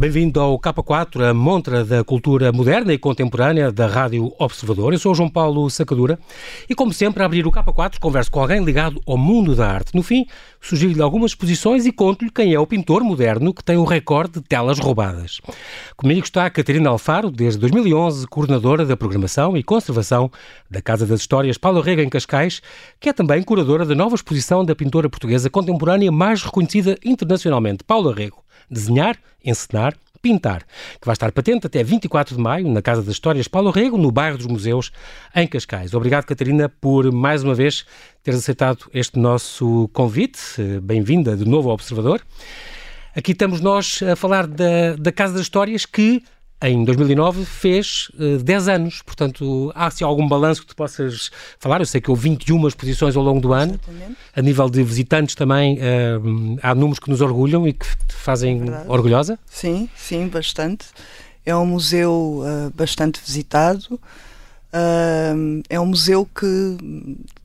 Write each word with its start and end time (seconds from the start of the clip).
Bem-vindo 0.00 0.40
ao 0.40 0.58
K4, 0.58 1.28
a 1.28 1.34
montra 1.34 1.84
da 1.84 2.02
cultura 2.02 2.50
moderna 2.50 2.90
e 2.90 2.96
contemporânea 2.96 3.70
da 3.70 3.86
Rádio 3.86 4.32
Observador. 4.38 4.94
Eu 4.94 4.98
sou 4.98 5.14
João 5.14 5.28
Paulo 5.28 5.68
Sacadura 5.68 6.18
e, 6.70 6.74
como 6.74 6.90
sempre, 6.90 7.22
a 7.22 7.26
abrir 7.26 7.46
o 7.46 7.52
K4, 7.52 7.98
converso 8.00 8.30
com 8.30 8.40
alguém 8.40 8.64
ligado 8.64 8.98
ao 9.06 9.18
mundo 9.18 9.54
da 9.54 9.70
arte. 9.70 9.94
No 9.94 10.02
fim, 10.02 10.24
sugiro-lhe 10.58 11.02
algumas 11.02 11.32
exposições 11.32 11.84
e 11.84 11.92
conto-lhe 11.92 12.30
quem 12.30 12.54
é 12.54 12.58
o 12.58 12.66
pintor 12.66 13.04
moderno 13.04 13.52
que 13.52 13.62
tem 13.62 13.76
o 13.76 13.84
recorde 13.84 14.40
de 14.40 14.40
telas 14.40 14.78
roubadas. 14.78 15.38
Comigo 15.98 16.24
está 16.24 16.46
a 16.46 16.50
Catarina 16.50 16.88
Alfaro, 16.88 17.30
desde 17.30 17.60
2011, 17.60 18.26
coordenadora 18.26 18.86
da 18.86 18.96
programação 18.96 19.54
e 19.54 19.62
conservação 19.62 20.30
da 20.70 20.80
Casa 20.80 21.04
das 21.04 21.20
Histórias 21.20 21.58
Paulo 21.58 21.82
Rega 21.82 22.02
em 22.02 22.08
Cascais, 22.08 22.62
que 22.98 23.10
é 23.10 23.12
também 23.12 23.42
curadora 23.42 23.84
da 23.84 23.94
nova 23.94 24.14
exposição 24.14 24.64
da 24.64 24.74
pintora 24.74 25.10
portuguesa 25.10 25.50
contemporânea 25.50 26.10
mais 26.10 26.42
reconhecida 26.42 26.96
internacionalmente, 27.04 27.84
Paulo 27.84 28.10
Rego 28.12 28.42
desenhar, 28.68 29.16
encenar, 29.44 29.94
pintar, 30.22 30.64
que 31.00 31.06
vai 31.06 31.14
estar 31.14 31.32
patente 31.32 31.66
até 31.66 31.82
24 31.82 32.36
de 32.36 32.40
maio 32.40 32.68
na 32.68 32.82
Casa 32.82 33.02
das 33.02 33.12
Histórias 33.12 33.48
Paulo 33.48 33.70
Rego, 33.70 33.96
no 33.96 34.10
bairro 34.10 34.36
dos 34.36 34.46
Museus, 34.46 34.92
em 35.34 35.46
Cascais. 35.46 35.94
Obrigado, 35.94 36.26
Catarina, 36.26 36.68
por 36.68 37.10
mais 37.12 37.42
uma 37.42 37.54
vez 37.54 37.86
teres 38.22 38.40
aceitado 38.40 38.90
este 38.92 39.18
nosso 39.18 39.88
convite. 39.92 40.40
Bem-vinda 40.82 41.36
de 41.36 41.46
novo 41.46 41.68
ao 41.68 41.74
Observador. 41.74 42.20
Aqui 43.14 43.32
estamos 43.32 43.60
nós 43.60 44.02
a 44.02 44.14
falar 44.14 44.46
da, 44.46 44.94
da 44.98 45.10
Casa 45.10 45.32
das 45.32 45.42
Histórias 45.42 45.84
que 45.84 46.22
em 46.62 46.84
2009 46.84 47.44
fez 47.46 48.10
uh, 48.18 48.36
eh, 48.36 48.38
10 48.38 48.68
anos, 48.68 49.02
portanto, 49.02 49.72
há 49.74 49.90
se 49.90 50.04
algum 50.04 50.28
balanço 50.28 50.60
que 50.60 50.66
tu 50.66 50.76
possas 50.76 51.30
falar? 51.58 51.80
Eu 51.80 51.86
sei 51.86 52.00
que 52.00 52.10
houve 52.10 52.28
21 52.28 52.68
exposições 52.68 53.16
ao 53.16 53.22
longo 53.22 53.40
do 53.40 53.52
ano. 53.52 53.72
Exatamente. 53.72 54.16
A 54.36 54.42
nível 54.42 54.68
de 54.68 54.82
visitantes 54.82 55.34
também, 55.34 55.78
uh, 55.78 56.58
há 56.62 56.74
números 56.74 56.98
que 56.98 57.08
nos 57.08 57.22
orgulham 57.22 57.66
e 57.66 57.72
que 57.72 57.86
te 57.86 58.14
fazem 58.14 58.62
é 58.68 58.84
orgulhosa? 58.88 59.38
Sim, 59.46 59.88
sim, 59.96 60.28
bastante. 60.28 60.86
É 61.46 61.56
um 61.56 61.64
museu 61.64 62.42
uh, 62.42 62.70
bastante 62.74 63.20
visitado. 63.24 63.98
é 65.68 65.80
um 65.80 65.86
museu 65.86 66.26
que, 66.26 66.76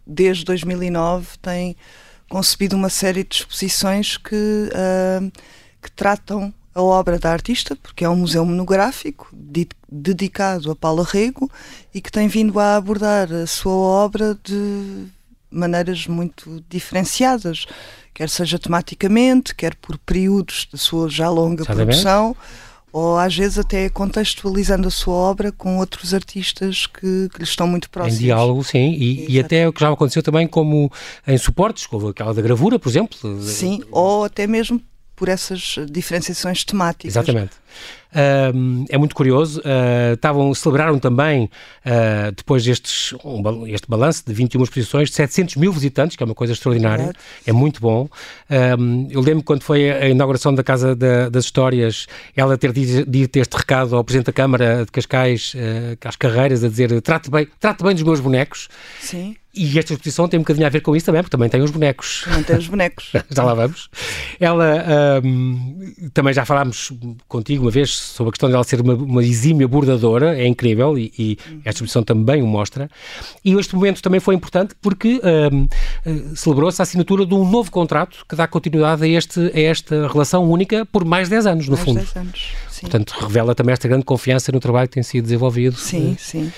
desde 0.06 0.44
2009, 0.44 1.38
tem 1.42 1.76
concebido 2.30 2.76
uma 2.76 2.90
série 2.90 3.24
de 3.24 3.36
exposições 3.36 4.18
que, 4.18 4.70
que 5.82 5.92
tratam 5.92 6.54
a 6.76 6.82
obra 6.82 7.18
da 7.18 7.32
artista, 7.32 7.74
porque 7.78 8.04
é 8.04 8.10
um 8.10 8.18
museu 8.18 8.46
monográfico 8.46 9.30
dedicado 9.90 10.70
a 10.70 10.76
Paula 10.76 11.06
Rego 11.10 11.50
e 11.94 12.02
que 12.02 12.12
tem 12.12 12.28
vindo 12.28 12.60
a 12.60 12.76
abordar 12.76 13.32
a 13.32 13.48
sua 13.48 13.72
obra 13.72 14.38
de 14.44 15.06
maneiras 15.50 16.06
muito 16.06 16.62
diferenciadas, 16.70 17.66
quer 18.14 18.30
seja 18.30 18.60
tematicamente, 18.60 19.56
quer 19.56 19.74
por 19.76 19.98
períodos 19.98 20.68
da 20.70 20.78
sua 20.78 21.10
já 21.10 21.30
longa 21.30 21.64
Exatamente. 21.64 21.86
produção, 21.86 22.36
ou 22.92 23.18
às 23.18 23.34
vezes 23.34 23.58
até 23.58 23.88
contextualizando 23.88 24.90
a 24.90 24.92
sua 24.92 25.14
obra 25.14 25.54
com 25.54 25.78
outros 25.78 26.14
artistas 26.14 26.88
que, 26.88 27.30
que 27.30 27.38
lhe 27.38 27.44
estão 27.44 27.68
muito 27.68 27.90
próximos. 27.90 28.20
Em 28.20 28.24
diálogo, 28.26 28.64
sim, 28.66 28.92
e, 28.92 29.32
e 29.32 29.40
até 29.40 29.66
o 29.66 29.72
que 29.72 29.80
já 29.80 29.90
aconteceu 29.90 30.22
também 30.22 30.46
como 30.46 30.92
em 31.26 31.38
suportes, 31.38 31.88
como 31.88 32.10
aquela 32.10 32.34
da 32.34 32.42
gravura, 32.42 32.78
por 32.78 32.90
exemplo. 32.90 33.18
Sim, 33.42 33.82
ou 33.92 34.26
até 34.26 34.46
mesmo 34.46 34.82
por 35.16 35.30
essas 35.30 35.76
diferenciações 35.90 36.64
temáticas. 36.64 37.14
Exatamente. 37.16 37.54
Uh, 38.16 38.86
é 38.88 38.98
muito 38.98 39.14
curioso. 39.14 39.60
Uh, 39.60 40.14
estavam, 40.14 40.54
celebraram 40.54 40.98
também, 40.98 41.50
uh, 41.86 42.32
depois 42.34 42.64
destes, 42.64 43.14
um, 43.26 43.68
este 43.68 43.90
balanço 43.90 44.24
de 44.26 44.34
21 44.34 44.64
exposições, 44.64 45.12
700 45.12 45.58
mil 45.58 45.74
visitantes, 45.74 46.16
que 46.16 46.24
é 46.24 46.26
uma 46.26 46.34
coisa 46.34 46.54
extraordinária. 46.54 47.12
É, 47.46 47.50
é 47.50 47.54
muito 47.54 47.82
bom. 47.82 48.08
eu 49.10 49.20
lembro 49.20 49.44
quando 49.44 49.64
foi 49.64 49.92
a 49.92 50.08
inauguração 50.08 50.54
da 50.54 50.64
Casa 50.64 50.96
da, 50.96 51.28
das 51.28 51.44
Histórias, 51.44 52.08
ela 52.36 52.58
ter 52.58 52.72
dito 52.72 53.38
este 53.38 53.54
recado 53.56 53.96
ao 53.96 54.04
Presidente 54.04 54.28
da 54.28 54.34
Câmara 54.34 54.86
de 54.86 54.92
Cascais, 54.92 55.54
às 56.04 56.16
carreiras, 56.16 56.64
a 56.64 56.70
dizer: 56.70 57.02
trate 57.02 57.30
bem, 57.30 57.48
trate 57.60 57.84
bem 57.84 57.94
dos 57.94 58.04
meus 58.04 58.20
bonecos. 58.22 58.70
Sim. 59.02 59.36
E 59.56 59.80
esta 59.80 59.94
exposição 59.94 60.28
tem 60.28 60.38
um 60.38 60.44
bocadinho 60.44 60.68
a 60.68 60.70
ver 60.70 60.82
com 60.82 60.94
isso 60.96 61.06
também, 61.06 61.22
porque 61.22 61.32
também 61.32 61.48
tem 61.48 61.62
os 61.62 61.72
bonecos. 61.72 62.24
Também 62.26 62.44
tem 62.44 62.58
os 62.58 62.68
bonecos. 62.68 63.14
já 63.32 63.44
lá 63.44 63.54
vamos. 63.54 63.90
Ela, 64.38 65.22
um, 65.24 66.10
também 66.14 66.34
já 66.34 66.44
falámos 66.44 66.92
contigo 67.28 67.64
uma 67.64 67.72
vez 67.72 68.05
sobre 68.06 68.30
a 68.30 68.32
questão 68.32 68.50
dela 68.50 68.64
ser 68.64 68.82
uma, 68.82 68.94
uma 68.94 69.24
exímia 69.24 69.68
bordadora, 69.68 70.38
é 70.38 70.48
incrível, 70.48 70.98
e, 70.98 71.12
e 71.18 71.38
esta 71.60 71.78
exposição 71.78 72.04
também 72.04 72.42
o 72.42 72.48
mostra. 72.48 72.90
E 73.44 73.54
este 73.54 73.76
momento 73.76 74.02
também 74.02 74.20
foi 74.20 74.36
importante 74.36 74.76
porque 74.82 75.22
um, 75.52 75.68
eh, 76.06 76.36
celebrou-se 76.36 76.82
a 76.82 76.84
assinatura 76.84 77.26
de 77.26 77.34
um 77.34 77.50
novo 77.50 77.72
contrato 77.72 78.26
que 78.28 78.36
dá 78.36 78.48
continuidade 78.48 79.04
a, 79.04 79.08
este, 79.08 79.40
a 79.54 79.60
esta 79.60 80.08
relação 80.08 80.50
única 80.50 80.86
por 80.86 81.06
mais 81.06 81.30
10 81.30 81.46
anos, 81.46 81.68
no 81.68 81.74
mais 81.74 81.86
fundo. 81.86 81.98
10 81.98 82.16
anos. 82.16 82.54
Sim. 82.70 82.82
Portanto, 82.82 83.16
revela 83.20 83.56
também 83.56 83.74
esta 83.74 83.88
grande 83.88 84.06
confiança 84.06 84.52
no 84.52 84.60
trabalho 84.60 84.88
que 84.88 84.96
tem 84.96 85.04
sido 85.04 85.24
desenvolvido. 85.24 85.76
Sim, 85.78 86.16
sim. 86.20 86.52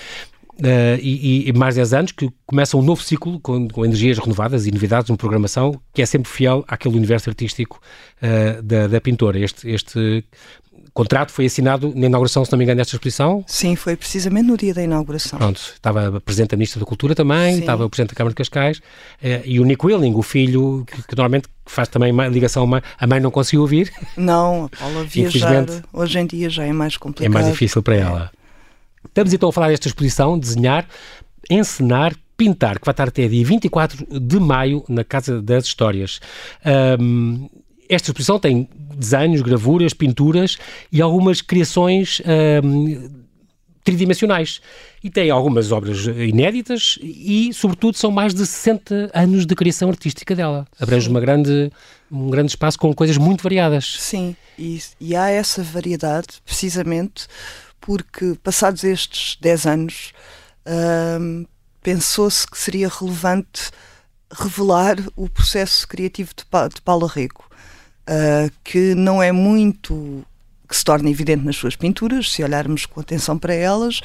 Uh, 0.60 0.98
e, 1.00 1.48
e, 1.48 1.54
mais 1.54 1.76
10 1.76 1.94
anos 1.94 2.12
que 2.12 2.30
começa 2.46 2.76
um 2.76 2.82
novo 2.82 3.04
ciclo 3.04 3.40
com, 3.40 3.68
com, 3.68 3.86
energias 3.86 4.18
renovadas 4.18 4.66
e 4.66 4.72
novidades, 4.72 5.08
uma 5.08 5.18
programação 5.18 5.80
que 5.94 6.02
é 6.02 6.06
sempre 6.06 6.32
fiel 6.32 6.66
àquele 6.68 6.96
universo 6.96 7.30
artístico 7.30 7.80
uh, 8.22 8.62
da, 8.64 8.88
da, 8.88 9.00
pintora. 9.00 9.38
Este, 9.40 9.70
este 9.70 10.24
contrato 10.96 11.32
foi 11.32 11.46
assinado 11.46 11.94
na 11.96 12.08
inauguração, 12.08 12.44
se 12.44 12.52
não 12.52 12.58
me 12.58 12.64
engano, 12.64 12.80
desta 12.80 12.96
exposição? 12.96 13.44
Sim, 13.46 13.76
foi 13.76 13.96
precisamente 13.96 14.48
no 14.48 14.58
dia 14.58 14.74
da 14.74 14.82
inauguração. 14.82 15.38
Pronto, 15.38 15.62
estava 15.76 16.20
presente 16.22 16.56
a 16.56 16.58
Ministra 16.58 16.80
da 16.80 16.88
Cultura 16.88 17.14
também, 17.14 17.54
Sim. 17.54 17.60
estava 17.60 17.86
o 17.86 17.90
Presidente 17.90 18.10
da 18.10 18.16
Câmara 18.16 18.32
de 18.32 18.38
Cascais 18.38 18.80
uh, 18.80 18.82
e 19.46 19.60
o 19.60 19.64
Nick 19.64 19.86
Willing, 19.86 20.16
o 20.16 20.24
filho, 20.24 20.84
que, 20.88 21.04
que 21.04 21.16
normalmente 21.16 21.48
faz 21.68 21.88
também 21.88 22.12
ligação, 22.30 22.64
uma, 22.64 22.82
a 22.98 23.06
mãe 23.06 23.20
não 23.20 23.30
conseguiu 23.30 23.62
ouvir. 23.62 23.94
Não, 24.18 24.66
a 24.66 24.70
Paula 24.70 25.04
viajar 25.04 25.66
hoje 25.94 26.18
em 26.18 26.26
dia 26.26 26.50
já 26.50 26.64
é 26.64 26.74
mais 26.74 26.98
complicado. 26.98 27.32
É 27.32 27.34
mais 27.34 27.46
difícil 27.46 27.84
para 27.84 27.96
ela. 27.96 28.32
Estamos 29.18 29.34
então 29.34 29.50
a 29.50 29.52
falar 29.52 29.70
desta 29.70 29.88
exposição, 29.88 30.38
desenhar, 30.38 30.88
encenar, 31.50 32.16
pintar, 32.38 32.78
que 32.78 32.86
vai 32.86 32.94
estar 32.94 33.08
até 33.08 33.28
dia 33.28 33.44
24 33.44 34.20
de 34.20 34.40
maio 34.40 34.84
na 34.88 35.04
Casa 35.04 35.42
das 35.42 35.66
Histórias. 35.66 36.20
Um, 37.00 37.50
esta 37.90 38.12
exposição 38.12 38.38
tem 38.38 38.70
desenhos, 38.96 39.42
gravuras, 39.42 39.92
pinturas 39.92 40.60
e 40.92 41.02
algumas 41.02 41.42
criações 41.42 42.22
um, 42.64 43.10
tridimensionais. 43.84 44.62
E 45.04 45.10
tem 45.10 45.32
algumas 45.32 45.72
obras 45.72 46.06
inéditas 46.06 47.00
e, 47.02 47.52
sobretudo, 47.54 47.98
são 47.98 48.12
mais 48.12 48.36
de 48.36 48.46
60 48.46 49.10
anos 49.16 49.48
de 49.48 49.56
criação 49.56 49.90
artística 49.90 50.36
dela. 50.36 50.68
Abrange 50.80 51.10
uma 51.10 51.20
grande, 51.20 51.72
um 52.12 52.30
grande 52.30 52.52
espaço 52.52 52.78
com 52.78 52.94
coisas 52.94 53.18
muito 53.18 53.42
variadas. 53.42 53.96
Sim, 54.00 54.36
e, 54.60 54.80
e 55.02 55.16
há 55.16 55.32
essa 55.32 55.64
variedade 55.64 56.28
precisamente 56.46 57.26
porque, 57.80 58.38
passados 58.44 58.84
estes 58.84 59.38
10 59.42 59.66
anos, 59.66 60.14
uh, 60.66 61.48
pensou-se 61.82 62.46
que 62.46 62.58
seria 62.58 62.90
relevante 62.90 63.72
revelar 64.32 64.98
o 65.16 65.30
processo 65.30 65.88
criativo 65.88 66.32
de, 66.36 66.46
pa 66.46 66.68
de 66.68 66.82
Paula 66.82 67.08
Rego, 67.08 67.46
uh, 68.10 68.52
que 68.64 68.94
não 68.94 69.22
é 69.22 69.32
muito 69.32 70.26
que 70.68 70.76
se 70.76 70.84
torna 70.84 71.10
evidente 71.10 71.46
nas 71.46 71.56
suas 71.56 71.76
pinturas, 71.76 72.32
se 72.32 72.44
olharmos 72.44 72.86
com 72.86 73.00
atenção 73.00 73.40
para 73.40 73.54
elas, 73.54 74.02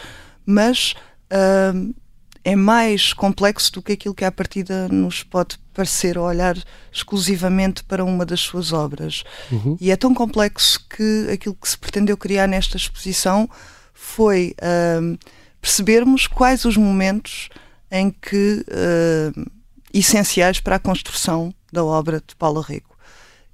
mas 0.46 0.94
uh, 1.32 1.94
é 2.44 2.56
mais 2.56 3.12
complexo 3.12 3.72
do 3.72 3.82
que 3.82 3.92
aquilo 3.92 4.14
que 4.14 4.24
à 4.24 4.32
partida 4.32 4.88
nos 4.88 5.22
pode 5.22 5.58
parecer 5.72 6.18
olhar 6.18 6.56
exclusivamente 6.92 7.84
para 7.84 8.04
uma 8.04 8.26
das 8.26 8.40
suas 8.40 8.72
obras. 8.72 9.22
Uhum. 9.50 9.76
E 9.80 9.90
é 9.90 9.96
tão 9.96 10.12
complexo 10.12 10.84
que 10.88 11.28
aquilo 11.32 11.54
que 11.54 11.68
se 11.68 11.78
pretendeu 11.78 12.16
criar 12.16 12.46
nesta 12.46 12.76
exposição 12.76 13.48
foi 13.94 14.54
uh, 14.58 15.18
percebermos 15.60 16.26
quais 16.26 16.64
os 16.64 16.76
momentos 16.76 17.48
em 17.90 18.10
que 18.10 18.64
uh, 18.68 19.50
essenciais 19.94 20.58
para 20.60 20.76
a 20.76 20.80
construção 20.80 21.54
da 21.72 21.84
obra 21.84 22.22
de 22.26 22.34
Paulo 22.34 22.60
Rego 22.60 22.92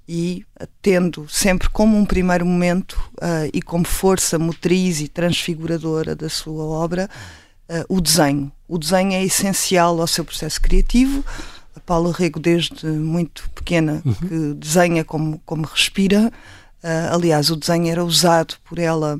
e 0.07 0.43
tendo 0.81 1.29
sempre 1.29 1.69
como 1.69 1.95
um 1.95 2.03
primeiro 2.03 2.43
momento 2.43 2.93
uh, 3.17 3.47
e 3.53 3.61
como 3.61 3.85
força 3.85 4.39
motriz 4.39 5.01
e 5.01 5.07
transfiguradora 5.07 6.15
da 6.15 6.27
sua 6.27 6.63
obra 6.63 7.07
uh, 7.69 7.85
o 7.87 8.01
desenho. 8.01 8.51
O 8.67 8.77
desenho 8.77 9.13
é 9.13 9.23
essencial 9.23 9.99
ao 9.99 10.07
seu 10.07 10.25
processo 10.25 10.59
criativo. 10.61 11.23
A 11.75 11.79
Paula 11.79 12.11
Rego, 12.11 12.39
desde 12.39 12.85
muito 12.87 13.49
pequena, 13.51 14.01
uhum. 14.03 14.13
que 14.13 14.53
desenha 14.55 15.03
como, 15.03 15.41
como 15.45 15.65
respira. 15.65 16.31
Uh, 16.83 17.13
aliás, 17.13 17.49
o 17.49 17.55
desenho 17.55 17.87
era 17.87 18.03
usado 18.03 18.55
por 18.65 18.79
ela 18.79 19.19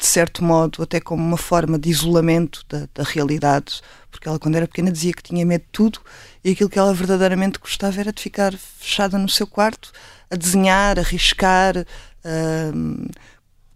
de 0.00 0.06
certo 0.06 0.42
modo, 0.42 0.82
até 0.82 0.98
como 0.98 1.22
uma 1.22 1.36
forma 1.36 1.78
de 1.78 1.90
isolamento 1.90 2.64
da, 2.66 2.88
da, 2.94 3.02
realidade, 3.02 3.82
porque 4.10 4.26
ela, 4.26 4.38
quando 4.38 4.56
era 4.56 4.66
pequena, 4.66 4.90
dizia 4.90 5.12
que 5.12 5.22
tinha 5.22 5.44
medo 5.44 5.60
de 5.60 5.68
tudo 5.70 6.00
e 6.42 6.52
aquilo 6.52 6.70
que 6.70 6.78
ela 6.78 6.94
verdadeiramente 6.94 7.58
gostava 7.58 8.00
era 8.00 8.10
de 8.10 8.22
ficar 8.22 8.54
fechada 8.56 9.18
no 9.18 9.28
seu 9.28 9.46
quarto, 9.46 9.92
a 10.30 10.36
desenhar, 10.36 10.98
a 10.98 11.02
riscar, 11.02 11.76
uh, 11.76 13.10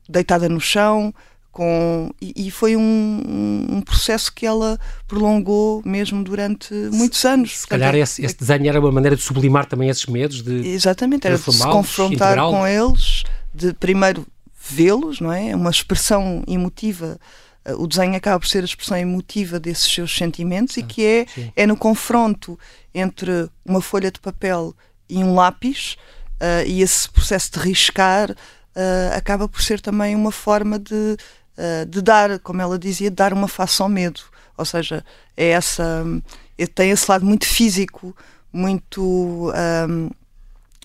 deitada 0.09 0.49
no 0.49 0.61
chão. 0.61 1.15
Com, 1.55 2.11
e, 2.21 2.49
e 2.49 2.51
foi 2.51 2.75
um, 2.75 3.23
um, 3.71 3.81
processo 3.81 4.35
que 4.35 4.45
ela 4.45 4.77
prolongou 5.07 5.81
mesmo 5.85 6.25
durante 6.25 6.75
muitos 6.91 7.25
anos. 7.25 7.61
Se 7.61 7.67
calhar 7.69 7.95
esse, 7.95 8.25
esse, 8.25 8.37
desenho 8.37 8.69
era 8.69 8.81
uma 8.81 8.91
maneira 8.91 9.15
de 9.15 9.23
sublimar 9.23 9.65
também 9.65 9.89
esses 9.89 10.05
medos, 10.07 10.43
de 10.43 10.67
exatamente 10.67 11.29
era 11.29 11.39
de, 11.39 11.45
de 11.45 11.53
se 11.53 11.63
confrontar 11.63 12.37
com 12.39 12.67
eles, 12.67 13.23
de 13.55 13.73
primeiro 13.73 14.27
vê-los, 14.69 15.21
não 15.21 15.31
é? 15.31 15.51
É 15.51 15.57
uma 15.57 15.71
expressão 15.71 16.43
emotiva. 16.49 17.21
Uh, 17.65 17.81
o 17.81 17.87
desenho 17.87 18.17
acaba 18.17 18.41
por 18.41 18.49
ser 18.49 18.63
a 18.63 18.65
expressão 18.65 18.97
emotiva 18.97 19.61
desses 19.61 19.93
seus 19.93 20.13
sentimentos 20.13 20.77
ah, 20.77 20.81
e 20.81 20.83
que 20.83 21.07
é, 21.07 21.27
é 21.55 21.67
no 21.69 21.77
confronto 21.77 22.59
entre 22.93 23.49
uma 23.65 23.81
folha 23.81 24.11
de 24.11 24.19
papel 24.19 24.75
e 25.09 25.23
um 25.23 25.37
lápis, 25.37 25.97
uh, 26.41 26.67
e 26.67 26.83
esse 26.83 27.09
processo 27.09 27.53
de 27.53 27.61
riscar 27.61 28.35
uh, 28.75 29.17
acaba 29.17 29.49
por 29.49 29.63
ser 29.63 29.81
também 29.81 30.15
uma 30.15 30.33
forma 30.33 30.79
de, 30.79 31.17
de 31.89 32.03
dar, 32.03 32.39
como 32.41 32.61
ela 32.61 32.79
dizia, 32.79 33.11
de 33.11 33.17
dar 33.17 33.33
uma 33.33 33.49
face 33.49 33.81
ao 33.81 33.89
medo. 33.89 34.21
Ou 34.57 34.65
seja, 34.65 35.05
é 35.37 35.49
essa, 35.49 36.05
tem 36.75 36.91
esse 36.91 37.11
lado 37.11 37.25
muito 37.25 37.47
físico, 37.47 38.17
muito. 38.53 39.53
Um, 39.89 40.11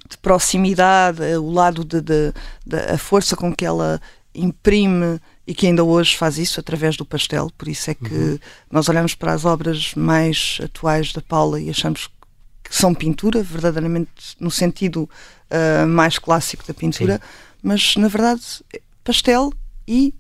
de 0.09 0.17
proximidade, 0.17 1.21
o 1.37 1.51
lado 1.51 1.85
de, 1.85 2.01
de, 2.01 2.33
de, 2.65 2.77
a 2.77 2.97
força 2.97 3.35
com 3.35 3.53
que 3.53 3.63
ela 3.63 4.01
imprime 4.33 5.19
e 5.45 5.53
que 5.53 5.67
ainda 5.67 5.83
hoje 5.83 6.17
faz 6.17 6.37
isso 6.37 6.59
através 6.59 6.97
do 6.97 7.05
pastel. 7.05 7.51
Por 7.57 7.67
isso 7.67 7.91
é 7.91 7.93
que 7.93 8.13
uhum. 8.13 8.39
nós 8.71 8.89
olhamos 8.89 9.13
para 9.13 9.33
as 9.33 9.45
obras 9.45 9.93
mais 9.95 10.57
atuais 10.63 11.13
da 11.13 11.21
Paula 11.21 11.59
e 11.59 11.69
achamos 11.69 12.09
que 12.63 12.75
são 12.75 12.93
pintura, 12.93 13.41
verdadeiramente 13.41 14.35
no 14.39 14.51
sentido 14.51 15.09
uh, 15.49 15.87
mais 15.87 16.17
clássico 16.17 16.65
da 16.67 16.73
pintura, 16.73 17.13
Sim. 17.13 17.19
mas 17.63 17.95
na 17.95 18.07
verdade 18.07 18.43
pastel 19.03 19.51
e 19.87 20.13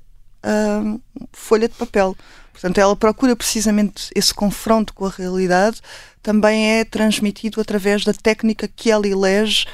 folha 1.31 1.67
de 1.67 1.75
papel. 1.75 2.15
Portanto, 2.51 2.77
ela 2.77 2.95
procura 2.95 3.35
precisamente 3.35 4.09
esse 4.13 4.33
confronto 4.33 4.93
com 4.93 5.05
a 5.05 5.09
realidade, 5.09 5.81
também 6.21 6.79
é 6.79 6.83
transmitido 6.83 7.61
através 7.61 8.03
da 8.03 8.13
técnica 8.13 8.67
que 8.67 8.91
ela 8.91 9.07
elege 9.07 9.65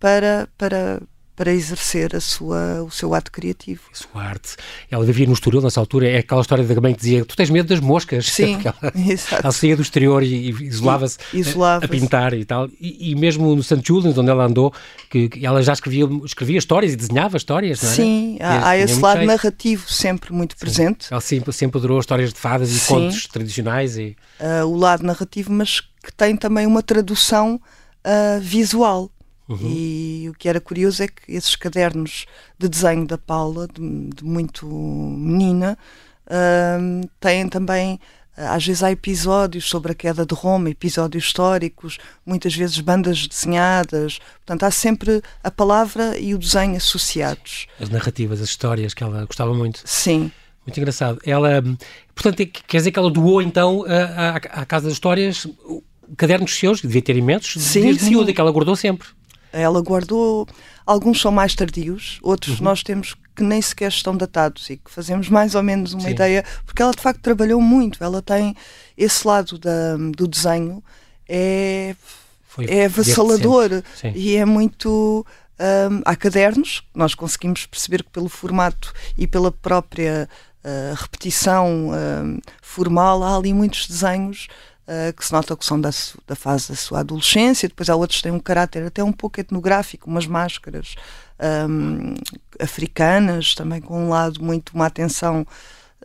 para, 0.00 0.48
para, 0.58 1.00
para 1.42 1.52
exercer 1.52 2.14
a 2.14 2.20
sua, 2.20 2.84
o 2.84 2.90
seu 2.92 3.12
ato 3.16 3.32
criativo. 3.32 3.80
A 3.92 3.96
sua 3.96 4.22
arte. 4.22 4.54
Ela 4.88 5.04
vivia 5.04 5.26
no 5.26 5.32
Estoril 5.32 5.60
nessa 5.60 5.80
altura, 5.80 6.08
é 6.08 6.18
aquela 6.18 6.40
história 6.40 6.62
da 6.62 6.80
mãe 6.80 6.94
que 6.94 7.00
dizia 7.00 7.24
tu 7.24 7.34
tens 7.34 7.50
medo 7.50 7.66
das 7.66 7.80
moscas. 7.80 8.26
Sim, 8.26 8.60
ela, 8.64 8.92
ela 9.42 9.50
saía 9.50 9.74
do 9.74 9.82
exterior 9.82 10.22
e, 10.22 10.50
e 10.50 10.50
isolava-se 10.50 11.18
isolava 11.34 11.84
a, 11.84 11.86
a, 11.86 11.88
pintar 11.88 12.32
e 12.32 12.44
tal. 12.44 12.68
E, 12.80 13.10
e 13.10 13.14
mesmo 13.16 13.56
no 13.56 13.60
St. 13.60 13.82
Julian's, 13.84 14.16
onde 14.16 14.30
ela 14.30 14.44
andou, 14.44 14.72
que, 15.10 15.30
que, 15.30 15.44
ela 15.44 15.60
já 15.64 15.72
escrevia, 15.72 16.08
escrevia 16.24 16.58
histórias 16.58 16.92
e 16.92 16.96
desenhava 16.96 17.36
histórias, 17.36 17.82
não 17.82 17.90
é? 17.90 17.92
Sim, 17.92 18.38
há, 18.40 18.68
há 18.68 18.78
esse 18.78 19.00
lado 19.00 19.24
narrativo 19.24 19.90
sempre 19.90 20.32
muito 20.32 20.52
Sim. 20.52 20.60
presente. 20.60 21.08
Ela 21.10 21.20
sempre, 21.20 21.52
sempre 21.52 21.76
adorou 21.76 21.98
histórias 21.98 22.32
de 22.32 22.38
fadas 22.38 22.70
e 22.70 22.78
Sim. 22.78 22.94
contos 22.94 23.26
tradicionais. 23.26 23.98
E... 23.98 24.16
Uh, 24.38 24.64
o 24.64 24.76
lado 24.76 25.02
narrativo, 25.02 25.50
mas 25.50 25.80
que 25.80 26.12
tem 26.16 26.36
também 26.36 26.68
uma 26.68 26.84
tradução 26.84 27.60
uh, 28.06 28.40
visual. 28.40 29.10
Uhum. 29.52 29.70
E 29.70 30.28
o 30.30 30.34
que 30.34 30.48
era 30.48 30.60
curioso 30.60 31.02
é 31.02 31.08
que 31.08 31.20
esses 31.28 31.56
cadernos 31.56 32.26
de 32.58 32.68
desenho 32.68 33.06
da 33.06 33.18
Paula, 33.18 33.68
de, 33.68 34.10
de 34.14 34.24
muito 34.24 34.66
menina, 34.66 35.78
uh, 36.26 37.08
têm 37.20 37.48
também. 37.48 38.00
Às 38.34 38.66
vezes 38.66 38.82
há 38.82 38.90
episódios 38.90 39.68
sobre 39.68 39.92
a 39.92 39.94
queda 39.94 40.24
de 40.24 40.34
Roma, 40.34 40.70
episódios 40.70 41.24
históricos, 41.24 41.98
muitas 42.24 42.54
vezes 42.54 42.80
bandas 42.80 43.26
desenhadas. 43.26 44.20
Portanto, 44.38 44.62
há 44.62 44.70
sempre 44.70 45.22
a 45.44 45.50
palavra 45.50 46.18
e 46.18 46.34
o 46.34 46.38
desenho 46.38 46.76
associados. 46.76 47.66
As 47.78 47.90
narrativas, 47.90 48.40
as 48.40 48.48
histórias 48.48 48.94
que 48.94 49.04
ela 49.04 49.26
gostava 49.26 49.52
muito. 49.52 49.82
Sim. 49.84 50.32
Muito 50.66 50.80
engraçado. 50.80 51.20
Ela, 51.26 51.62
portanto, 52.14 52.40
é 52.40 52.46
quer 52.46 52.78
dizer 52.78 52.90
que 52.90 52.98
ela 52.98 53.10
doou 53.10 53.42
então 53.42 53.84
à 54.50 54.64
Casa 54.64 54.86
das 54.86 54.94
Histórias 54.94 55.46
cadernos 56.16 56.54
seus, 56.54 56.80
devia 56.80 57.02
ter 57.02 57.16
imensos, 57.16 57.62
sim, 57.62 57.82
desde 57.82 58.10
miúda, 58.10 58.32
que 58.32 58.40
ela 58.40 58.50
guardou 58.50 58.76
sempre. 58.76 59.08
Ela 59.52 59.82
guardou, 59.82 60.46
alguns 60.86 61.20
são 61.20 61.30
mais 61.30 61.54
tardios, 61.54 62.18
outros 62.22 62.58
uhum. 62.58 62.64
nós 62.64 62.82
temos 62.82 63.14
que 63.34 63.42
nem 63.42 63.60
sequer 63.60 63.88
estão 63.88 64.16
datados 64.16 64.68
e 64.70 64.76
que 64.76 64.90
fazemos 64.90 65.28
mais 65.28 65.54
ou 65.54 65.62
menos 65.62 65.92
uma 65.92 66.02
Sim. 66.02 66.10
ideia, 66.10 66.44
porque 66.64 66.82
ela 66.82 66.92
de 66.92 67.00
facto 67.00 67.20
trabalhou 67.20 67.60
muito, 67.60 68.02
ela 68.02 68.20
tem 68.20 68.54
esse 68.96 69.26
lado 69.26 69.58
da, 69.58 69.96
do 69.96 70.26
desenho, 70.26 70.82
é, 71.28 71.94
Foi 72.46 72.66
é 72.66 72.86
avassalador 72.86 73.82
e 74.14 74.36
é 74.36 74.44
muito. 74.44 75.26
Um, 75.60 76.02
há 76.04 76.16
cadernos, 76.16 76.82
nós 76.92 77.14
conseguimos 77.14 77.66
perceber 77.66 78.02
que 78.02 78.10
pelo 78.10 78.28
formato 78.28 78.92
e 79.16 79.28
pela 79.28 79.52
própria 79.52 80.28
uh, 80.64 80.94
repetição 80.96 81.90
uh, 81.90 82.40
formal 82.60 83.22
há 83.22 83.36
ali 83.36 83.52
muitos 83.54 83.86
desenhos 83.86 84.48
uh, 84.92 85.12
que 85.12 85.24
se 85.24 85.32
nota 85.32 85.56
que 85.56 85.64
são 85.64 85.80
da, 85.80 85.90
da, 86.26 86.36
fase 86.36 86.68
da 86.68 86.76
sua 86.76 87.00
adolescência, 87.00 87.68
depois 87.68 87.88
há 87.88 87.96
outros 87.96 88.18
que 88.18 88.24
têm 88.24 88.32
um 88.32 88.40
caráter 88.40 88.84
até 88.84 89.02
um 89.02 89.12
pouco 89.12 89.40
etnográfico, 89.40 90.08
umas 90.08 90.26
máscaras 90.26 90.94
um, 91.68 92.14
africanas, 92.60 93.54
também 93.54 93.80
com 93.80 94.06
um 94.06 94.08
lado 94.08 94.42
muito, 94.42 94.70
uma 94.74 94.86
atenção, 94.86 95.46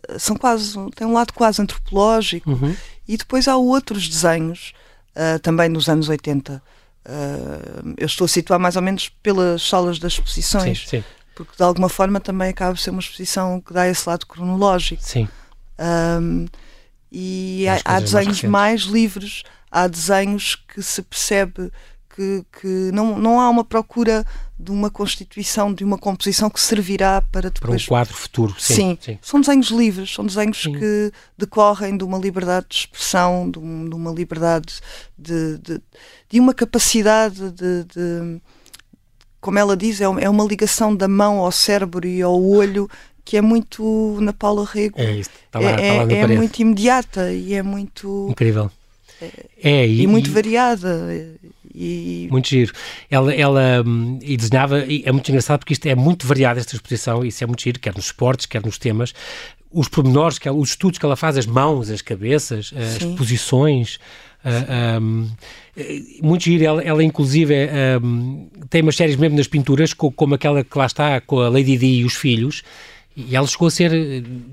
uh, 0.10 0.20
são 0.20 0.36
quase, 0.36 0.76
tem 0.96 1.06
um 1.06 1.14
lado 1.14 1.34
quase 1.34 1.62
antropológico, 1.62 2.50
uhum. 2.50 2.76
e 3.08 3.18
depois 3.18 3.48
há 3.48 3.58
outros 3.58 4.08
desenhos, 4.08 4.74
uh, 5.16 5.40
também 5.40 5.70
nos 5.70 5.90
anos 5.90 6.10
80. 6.10 6.62
eu 7.98 8.06
estou 8.06 8.26
a 8.26 8.28
situar 8.28 8.60
mais 8.60 8.76
ou 8.76 8.82
menos 8.82 9.10
pelas 9.10 9.62
salas 9.62 10.00
das 10.00 10.14
exposições, 10.14 10.82
sim, 10.88 11.02
sim. 11.02 11.04
porque 11.36 11.56
de 11.56 11.64
alguma 11.64 11.90
forma 11.90 12.20
também 12.20 12.50
acaba 12.50 12.74
por 12.74 12.80
ser 12.80 12.92
uma 12.92 13.00
exposição 13.00 13.62
que 13.62 13.74
dá 13.74 13.88
esse 13.88 14.08
lado 14.08 14.26
cronológico. 14.26 15.02
Sim. 15.04 15.28
Um, 15.80 16.48
e 17.12 17.66
há, 17.68 17.96
há, 17.96 18.00
desenhos 18.00 18.44
mais, 18.44 18.84
mais, 18.86 18.94
livres, 18.94 19.44
há 19.72 19.88
desenhos 19.88 20.56
que 20.56 20.82
se 20.82 21.02
percebe 21.02 21.72
que, 22.18 22.44
que 22.60 22.92
não, 22.92 23.20
não 23.20 23.40
há 23.40 23.48
uma 23.48 23.64
procura 23.64 24.26
de 24.60 24.72
uma 24.72 24.90
constituição, 24.90 25.72
de 25.72 25.84
uma 25.84 26.00
composição 26.00 26.50
que 26.50 26.60
servirá 26.60 27.22
para 27.22 27.52
depois. 27.52 27.86
Para 27.86 27.94
um 27.94 27.98
quadro 28.00 28.14
futuro, 28.16 28.56
sim. 28.58 28.74
Sim, 28.74 28.98
sim. 29.00 29.20
são 29.22 29.40
desenhos 29.40 29.68
livres, 29.68 30.12
são 30.12 30.26
desenhos 30.26 30.64
sim. 30.64 30.74
que 30.74 31.12
decorrem 31.38 31.96
de 31.96 32.04
uma 32.04 32.18
liberdade 32.18 32.66
de 32.70 32.76
expressão, 32.76 33.52
de, 33.52 33.60
um, 33.60 33.88
de 33.88 33.96
uma 33.96 34.12
liberdade 34.12 34.80
de, 35.16 35.60
de, 35.60 35.82
de 36.28 36.40
uma 36.40 36.56
capacidade 36.56 37.52
de, 37.52 37.84
de 37.84 38.42
como 39.40 39.60
ela 39.60 39.78
diz, 39.78 40.02
é, 40.02 40.06
é 40.06 40.30
uma 40.30 40.44
ligação 40.44 40.96
da 40.96 41.08
mão 41.08 41.38
ao 41.40 41.52
cérebro 41.52 42.06
e 42.08 42.22
ao 42.22 42.44
olho 42.44 42.90
que 43.28 43.36
é 43.36 43.42
muito 43.42 44.18
na 44.22 44.32
Paula 44.32 44.66
Rego. 44.66 44.96
É 44.98 45.12
isso, 45.12 45.30
está 45.46 45.60
lá, 45.60 45.72
é, 45.72 45.74
está 45.74 46.04
lá 46.06 46.14
é 46.14 46.28
muito 46.28 46.60
imediata 46.62 47.34
e 47.34 47.54
é 47.54 47.62
muito. 47.62 48.28
Incrível. 48.32 48.72
É, 49.22 49.32
é 49.62 49.86
e, 49.86 50.04
e, 50.04 50.08
muito 50.08 50.32
variada. 50.32 51.38
E... 51.76 52.30
Muito 52.32 52.48
giro. 52.48 52.72
Ela, 53.12 53.34
ela 53.34 53.84
hum, 53.86 54.18
e 54.22 54.38
desenhava, 54.38 54.80
e 54.86 55.04
é 55.06 55.12
muito 55.12 55.28
engraçado 55.28 55.60
porque 55.60 55.74
isto 55.74 55.86
é 55.88 55.94
muito 55.94 56.26
variado, 56.26 56.58
esta 56.58 56.74
exposição, 56.74 57.26
e 57.26 57.28
isso 57.28 57.44
é 57.44 57.48
muito 57.48 57.62
giro, 57.62 57.78
quer 57.82 57.94
nos 57.94 58.06
esportes, 58.06 58.46
quer 58.46 58.64
nos 58.64 58.78
temas. 58.78 59.14
Os 59.70 59.90
pormenores, 59.90 60.40
que 60.40 60.48
ela, 60.48 60.58
os 60.58 60.70
estudos 60.70 60.98
que 60.98 61.06
ela 61.06 61.18
faz, 61.18 61.38
as 61.38 61.46
mãos, 61.46 61.90
as 61.90 62.02
cabeças, 62.02 62.74
as 62.78 62.94
Sim. 62.94 63.16
posições. 63.18 64.00
Uh, 64.46 65.02
um, 65.02 65.30
muito 66.24 66.46
giro, 66.46 66.64
ela, 66.64 66.82
ela 66.82 67.04
inclusive 67.04 67.54
um, 68.02 68.48
tem 68.70 68.82
umas 68.82 68.96
séries 68.96 69.18
mesmo 69.18 69.36
nas 69.36 69.48
pinturas, 69.48 69.94
como 69.94 70.34
aquela 70.34 70.64
que 70.64 70.78
lá 70.78 70.86
está 70.86 71.20
com 71.20 71.42
a 71.42 71.50
Lady 71.50 71.76
Di 71.76 71.88
e 71.88 72.06
os 72.06 72.16
filhos, 72.16 72.64
e 73.20 73.36
ela 73.36 73.48
chegou 73.48 73.68
a 73.68 73.72
ser, 73.72 73.92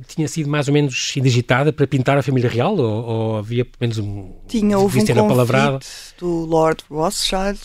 tinha 0.07 0.27
sido 0.27 0.49
mais 0.49 0.69
ou 0.69 0.73
menos 0.73 1.15
indigitada 1.19 1.71
para 1.71 1.87
pintar 1.87 2.17
a 2.17 2.23
família 2.23 2.49
real? 2.49 2.75
Ou, 2.75 3.05
ou 3.05 3.37
havia 3.37 3.63
pelo 3.63 3.77
menos 3.79 3.99
um... 3.99 4.33
Tinha, 4.49 4.79
houve 4.79 5.03
um 5.03 5.07
convite 5.07 5.85
do 6.19 6.47
Lord 6.47 6.83
Rothschild 6.91 7.61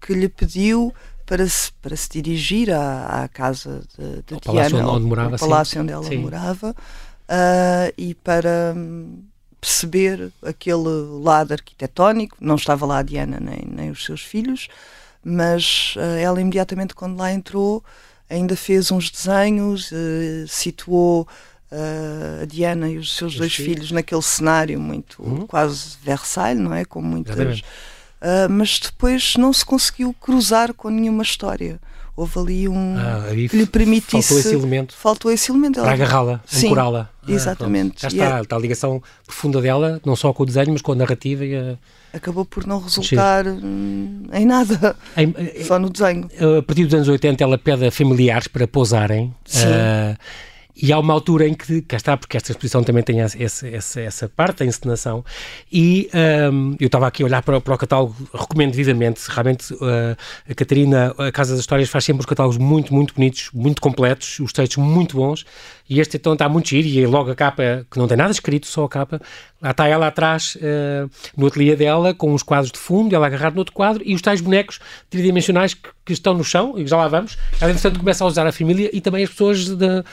que 0.00 0.14
lhe 0.14 0.26
pediu 0.26 0.94
para 1.26 1.46
se, 1.46 1.70
para 1.82 1.94
se 1.94 2.08
dirigir 2.08 2.70
à, 2.70 3.24
à 3.24 3.28
casa 3.28 3.82
de, 3.98 4.22
de 4.22 4.40
Diana, 4.40 4.40
palácio 4.40 4.88
onde, 4.88 5.04
morava, 5.04 5.36
o 5.36 5.38
palácio 5.38 5.82
onde 5.82 5.92
ela 5.92 6.04
sim. 6.04 6.16
morava, 6.16 6.70
uh, 6.70 7.92
e 7.98 8.14
para 8.14 8.72
hum, 8.74 9.18
perceber 9.60 10.32
aquele 10.42 10.88
lado 11.22 11.52
arquitetónico. 11.52 12.38
Não 12.40 12.54
estava 12.54 12.86
lá 12.86 13.00
a 13.00 13.02
Diana 13.02 13.38
nem, 13.38 13.68
nem 13.70 13.90
os 13.90 14.02
seus 14.02 14.22
filhos, 14.22 14.68
mas 15.22 15.92
uh, 15.98 16.16
ela 16.18 16.40
imediatamente 16.40 16.94
quando 16.94 17.18
lá 17.18 17.30
entrou 17.30 17.84
ainda 18.28 18.56
fez 18.56 18.90
uns 18.90 19.10
desenhos, 19.10 19.90
uh, 19.90 20.46
situou 20.46 21.26
uh, 21.72 22.42
a 22.42 22.44
Diana 22.44 22.88
e 22.88 22.98
os 22.98 23.16
seus 23.16 23.36
dois 23.36 23.54
filhos. 23.54 23.74
filhos 23.74 23.90
naquele 23.90 24.22
cenário 24.22 24.78
muito 24.80 25.22
uhum. 25.22 25.46
quase 25.46 25.96
Versailles, 26.02 26.60
não 26.60 26.74
é? 26.74 26.84
Com 26.84 27.00
muitas. 27.02 27.60
Uh, 27.60 28.50
mas 28.50 28.80
depois 28.80 29.36
não 29.36 29.52
se 29.52 29.64
conseguiu 29.64 30.14
cruzar 30.20 30.74
com 30.74 30.90
nenhuma 30.90 31.22
história. 31.22 31.80
Houve 32.18 32.38
ali 32.40 32.68
um 32.68 32.96
ah, 32.98 33.28
que 33.32 33.56
lhe 33.56 33.64
permitisse. 33.64 34.28
Faltou 34.28 34.38
esse 34.40 34.52
elemento. 34.52 34.94
Faltou 34.96 35.30
esse 35.30 35.52
elemento. 35.52 35.80
Para 35.80 35.92
agarrá-la, 35.92 36.40
ancorá-la. 36.52 37.10
Ah, 37.22 37.30
exatamente. 37.30 38.02
Já 38.02 38.08
está, 38.08 38.38
é... 38.38 38.40
está 38.40 38.56
a 38.56 38.58
ligação 38.58 39.00
profunda 39.24 39.60
dela, 39.62 40.00
não 40.04 40.16
só 40.16 40.32
com 40.32 40.42
o 40.42 40.46
desenho, 40.46 40.72
mas 40.72 40.82
com 40.82 40.90
a 40.90 40.94
narrativa 40.96 41.44
e 41.44 41.54
a 41.54 41.78
acabou 42.12 42.44
por 42.44 42.66
não 42.66 42.80
resultar 42.80 43.46
hum, 43.46 44.24
em 44.32 44.46
nada, 44.46 44.96
em, 45.16 45.62
só 45.62 45.78
no 45.78 45.90
desenho. 45.90 46.28
A 46.58 46.62
partir 46.62 46.86
dos 46.86 46.94
anos 46.94 47.08
80 47.08 47.44
ela 47.44 47.56
pede 47.56 47.86
a 47.86 47.92
familiares 47.92 48.48
para 48.48 48.66
pousarem. 48.66 49.32
Sim. 49.44 49.66
Uh, 49.66 50.16
E 50.80 50.92
há 50.92 50.98
uma 50.98 51.12
altura 51.12 51.48
em 51.48 51.54
que, 51.54 51.82
cá 51.82 51.96
está, 51.96 52.16
porque 52.16 52.36
esta 52.36 52.52
exposição 52.52 52.84
também 52.84 53.02
tem 53.02 53.20
essa, 53.20 53.36
essa, 53.66 54.28
parte 54.28 54.58
da 54.60 54.64
encenação, 54.64 55.24
e 55.72 56.08
um, 56.52 56.76
eu 56.78 56.86
estava 56.86 57.08
aqui 57.08 57.24
a 57.24 57.26
olhar 57.26 57.42
para, 57.42 57.60
para, 57.60 57.74
o 57.74 57.78
catálogo, 57.78 58.14
recomendo 58.32 58.74
vivamente, 58.74 59.20
realmente 59.28 59.74
uh, 59.74 60.16
a 60.48 60.54
Catarina, 60.54 61.12
a 61.18 61.32
Casa 61.32 61.52
das 61.52 61.60
Histórias, 61.60 61.88
faz 61.88 62.04
sempre 62.04 62.20
os 62.20 62.26
catálogos 62.26 62.58
muito, 62.58 62.94
muito 62.94 63.12
bonitos, 63.12 63.50
muito 63.52 63.82
completos, 63.82 64.38
os 64.38 64.52
textos 64.52 64.76
muito 64.76 65.16
bons, 65.16 65.44
e 65.90 65.98
este 65.98 66.16
então 66.16 66.34
está 66.34 66.48
muito 66.48 66.68
giro, 66.68 66.86
e 66.86 67.04
logo 67.06 67.32
a 67.32 67.34
capa, 67.34 67.84
que 67.90 67.98
não 67.98 68.06
tem 68.06 68.16
nada 68.16 68.30
escrito, 68.30 68.68
só 68.68 68.84
a 68.84 68.88
capa, 68.88 69.20
lá 69.60 69.72
está 69.72 69.88
ela 69.88 70.06
atrás, 70.06 70.56
uh, 70.56 71.10
no 71.36 71.48
ateliê 71.48 71.74
dela, 71.74 72.14
com 72.14 72.32
os 72.32 72.44
quadros 72.44 72.70
de 72.70 72.78
fundo, 72.78 73.16
ela 73.16 73.26
agarrada 73.26 73.54
no 73.54 73.60
outro 73.60 73.74
quadro, 73.74 74.00
e 74.06 74.14
os 74.14 74.22
tais 74.22 74.40
bonecos 74.40 74.78
tridimensionais 75.10 75.74
que, 75.74 75.88
que 76.06 76.12
estão 76.12 76.34
no 76.34 76.44
chão, 76.44 76.74
e 76.76 76.86
já 76.86 76.96
lá 76.96 77.08
vamos, 77.08 77.36
ela 77.60 77.72
entretanto 77.72 77.98
começa 77.98 78.22
a 78.22 78.28
usar 78.28 78.46
a 78.46 78.52
família 78.52 78.88
e 78.92 79.00
também 79.00 79.24
as 79.24 79.30
pessoas 79.30 79.64
de, 79.64 80.04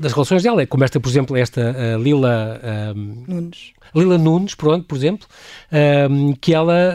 das 0.00 0.12
relações 0.12 0.42
dela, 0.42 0.66
como 0.66 0.84
esta, 0.84 1.00
por 1.00 1.08
exemplo, 1.08 1.36
esta 1.36 1.60
uh, 1.60 2.02
Lila 2.02 2.60
um, 2.94 3.24
Nunes. 3.26 3.72
Lila 3.94 4.16
Nunes, 4.18 4.54
pronto, 4.54 4.86
por 4.86 4.96
exemplo, 4.96 5.26
um, 6.10 6.32
que 6.34 6.54
ela 6.54 6.94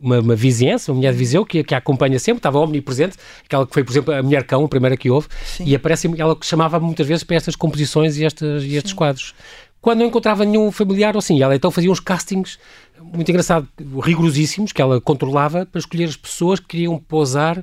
uma, 0.00 0.20
uma, 0.20 0.36
vizinhança, 0.36 0.92
uma 0.92 0.96
mulher 0.96 1.12
de 1.12 1.18
Viseu 1.18 1.44
que, 1.44 1.62
que 1.64 1.74
a 1.74 1.78
acompanha 1.78 2.18
sempre, 2.18 2.38
estava 2.38 2.58
omnipresente, 2.58 3.16
aquela 3.44 3.66
que 3.66 3.72
foi, 3.72 3.84
por 3.84 3.92
exemplo, 3.92 4.14
a 4.14 4.22
Mulher 4.22 4.44
Cão, 4.44 4.64
a 4.64 4.68
primeira 4.68 4.96
que 4.96 5.10
houve, 5.10 5.28
Sim. 5.44 5.64
e 5.66 5.74
aparece 5.74 6.08
ela 6.16 6.36
que 6.36 6.46
chamava 6.46 6.78
muitas 6.78 7.06
vezes 7.06 7.24
para 7.24 7.36
estas 7.36 7.56
composições 7.56 8.16
e, 8.16 8.24
estas, 8.24 8.62
e 8.64 8.76
estes 8.76 8.92
quadros. 8.92 9.34
Quando 9.80 10.00
não 10.00 10.06
encontrava 10.06 10.44
nenhum 10.44 10.70
familiar 10.72 11.14
ou 11.14 11.18
assim, 11.18 11.40
ela 11.40 11.54
então 11.54 11.70
fazia 11.70 11.90
uns 11.90 12.00
castings 12.00 12.58
muito 13.00 13.28
engraçado, 13.30 13.68
rigorosíssimos, 14.02 14.72
que 14.72 14.82
ela 14.82 15.00
controlava 15.00 15.64
para 15.66 15.78
escolher 15.78 16.08
as 16.08 16.16
pessoas 16.16 16.58
que 16.58 16.66
queriam 16.66 16.98
pousar 16.98 17.62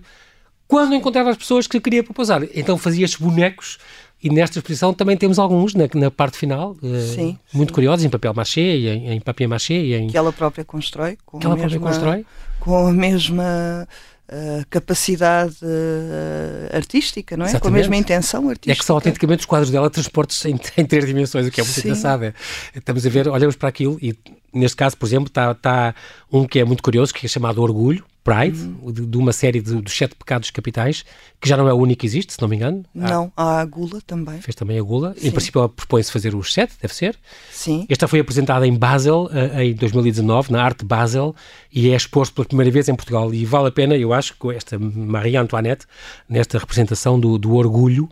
quando 0.68 0.96
encontrava 0.96 1.30
as 1.30 1.38
pessoas 1.38 1.68
que 1.68 1.80
queria 1.80 2.04
pousar. 2.04 2.42
Então 2.56 2.78
fazia 2.78 3.06
estes 3.06 3.20
bonecos 3.20 3.78
e 4.26 4.30
nesta 4.32 4.58
exposição 4.58 4.92
também 4.92 5.16
temos 5.16 5.38
alguns 5.38 5.76
na, 5.76 5.88
na 5.94 6.10
parte 6.10 6.36
final, 6.36 6.76
eh, 6.82 7.14
sim, 7.14 7.40
muito 7.54 7.70
sim. 7.70 7.76
curiosos, 7.76 8.04
em 8.04 8.10
papel 8.10 8.34
machê, 8.34 8.76
e 8.76 8.88
em, 8.90 9.12
em 9.12 9.20
papier 9.20 9.48
machê. 9.48 9.76
E 9.76 9.94
em... 9.94 10.08
Que 10.08 10.18
ela 10.18 10.34
própria 10.34 10.66
constrói. 10.66 11.16
Com 11.24 11.38
que 11.38 11.46
ela 11.46 11.56
mesma, 11.56 11.70
própria 11.70 11.92
constrói. 11.92 12.26
Com 12.60 12.88
a 12.88 12.92
mesma 12.92 13.88
uh, 14.28 14.66
capacidade 14.68 15.58
uh, 15.62 16.76
artística, 16.76 17.38
não 17.38 17.46
é? 17.46 17.50
Exatamente. 17.50 17.62
Com 17.62 17.68
a 17.68 17.78
mesma 17.80 17.96
intenção 17.98 18.50
artística. 18.50 18.72
É 18.72 18.76
que 18.76 18.84
são 18.84 18.96
autenticamente 18.96 19.42
os 19.42 19.46
quadros 19.46 19.70
dela 19.70 19.92
transportes 19.92 20.44
em, 20.46 20.60
em 20.76 20.86
três 20.88 21.06
dimensões, 21.06 21.46
o 21.46 21.52
que 21.52 21.62
é 21.62 21.64
muito 21.64 21.80
sim. 21.80 21.88
engraçado. 21.88 22.24
É, 22.24 22.34
estamos 22.74 23.06
a 23.06 23.10
ver, 23.12 23.28
olhamos 23.28 23.56
para 23.56 23.70
aquilo 23.70 24.00
e 24.02 24.18
neste 24.52 24.76
caso, 24.76 24.98
por 24.98 25.06
exemplo, 25.06 25.28
está, 25.28 25.52
está 25.52 25.94
um 26.32 26.48
que 26.48 26.58
é 26.58 26.66
muito 26.66 26.82
curioso, 26.82 27.14
que 27.14 27.28
é 27.28 27.30
chamado 27.30 27.62
Orgulho, 27.62 28.04
Pride, 28.26 28.60
uhum. 28.60 28.92
de, 28.92 29.06
de, 29.06 29.18
uma 29.18 29.32
série 29.32 29.62
de, 29.62 29.80
dos 29.80 29.96
sete 29.96 30.16
pecados 30.16 30.50
capitais, 30.50 31.06
que 31.40 31.48
já 31.48 31.56
não 31.56 31.70
é 31.70 31.74
o 31.74 31.78
único 31.78 32.00
que 32.02 32.08
existe, 32.08 32.34
se 32.34 32.42
não 32.42 32.50
me 32.50 32.56
engano. 32.56 32.84
Não, 32.92 33.32
há, 33.38 33.44
há 33.44 33.62
a 33.62 33.66
gula 33.66 34.02
também. 34.02 34.42
Fez 34.42 34.56
também 34.56 34.80
a 34.80 34.82
gula. 34.82 35.14
Sim. 35.16 35.28
Em 35.28 35.32
princípio, 35.32 35.60
ela 35.60 35.70
propõe-se 35.70 36.12
fazer 36.12 36.34
os 36.34 36.52
sete, 36.52 36.74
deve 36.82 36.96
ser. 36.96 37.16
Sim. 37.52 37.86
Esta 37.88 38.08
foi 38.08 38.20
apresentada 38.20 38.66
em 38.66 38.76
Basel, 38.76 39.26
uh, 39.26 39.62
em 39.62 39.76
2019, 39.76 40.52
na 40.52 40.64
Arte 40.64 40.84
Basel, 40.84 41.36
e 41.72 41.92
é 41.92 41.96
exposto 41.96 42.34
pela 42.34 42.48
primeira 42.48 42.72
vez 42.72 42.90
em 42.90 42.96
Portugal. 42.96 43.32
E 43.32 43.46
vale 43.46 43.68
a 43.68 43.72
pena, 43.72 43.96
eu 43.96 44.12
acho, 44.12 44.36
com 44.40 44.52
esta 44.52 44.80
Maria 44.80 45.40
Antoinette, 45.40 45.86
nesta 46.28 46.58
representação 46.58 47.20
do, 47.20 47.38
do 47.38 47.54
orgulho, 47.54 48.10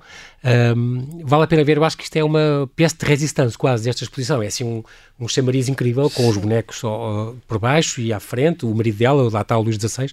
um, 0.76 1.22
vale 1.24 1.44
a 1.44 1.48
pena 1.48 1.64
ver, 1.64 1.78
eu 1.78 1.84
acho 1.86 1.98
que 1.98 2.04
isto 2.04 2.16
é 2.18 2.24
uma 2.24 2.70
peça 2.76 2.96
de 3.00 3.06
resistência 3.06 3.58
quase 3.58 3.86
desta 3.86 4.04
exposição. 4.04 4.44
É 4.44 4.48
assim 4.48 4.64
um, 4.64 4.84
um 5.20 5.28
chamariz 5.28 5.70
incrível 5.70 6.10
com 6.10 6.28
os 6.28 6.36
bonecos 6.36 6.82
por 7.48 7.60
baixo 7.60 8.02
e 8.02 8.12
à 8.12 8.20
frente, 8.20 8.66
o 8.66 8.76
marido 8.76 8.98
dela, 8.98 9.30
lá 9.32 9.42
está 9.42 9.58
o 9.58 9.62
Luís 9.62 9.78
XVI, 9.78 10.08
uh, 10.08 10.10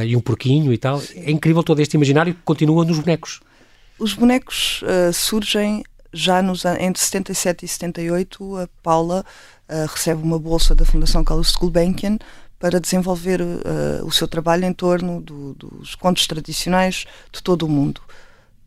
uh, 0.00 0.04
e 0.04 0.16
um 0.16 0.20
porquinho 0.20 0.72
e 0.72 0.78
tal. 0.78 1.00
É 1.14 1.30
incrível 1.30 1.62
todo 1.62 1.80
este 1.80 1.94
imaginário 1.94 2.34
que 2.34 2.42
continua 2.42 2.84
nos 2.84 2.98
bonecos. 2.98 3.40
Os 3.98 4.14
bonecos 4.14 4.82
uh, 4.82 5.12
surgem 5.12 5.84
já 6.12 6.42
nos, 6.42 6.64
entre 6.64 7.00
77 7.00 7.64
e 7.64 7.68
78. 7.68 8.56
A 8.56 8.68
Paula 8.82 9.24
uh, 9.68 9.86
recebe 9.86 10.22
uma 10.22 10.38
bolsa 10.38 10.74
da 10.74 10.84
Fundação 10.84 11.22
Carlos 11.22 11.54
Gulbenkian 11.54 12.18
para 12.58 12.80
desenvolver 12.80 13.40
uh, 13.40 14.04
o 14.04 14.10
seu 14.10 14.26
trabalho 14.26 14.64
em 14.64 14.72
torno 14.72 15.20
do, 15.20 15.54
dos 15.54 15.94
contos 15.94 16.26
tradicionais 16.26 17.06
de 17.32 17.42
todo 17.42 17.62
o 17.62 17.68
mundo 17.68 18.00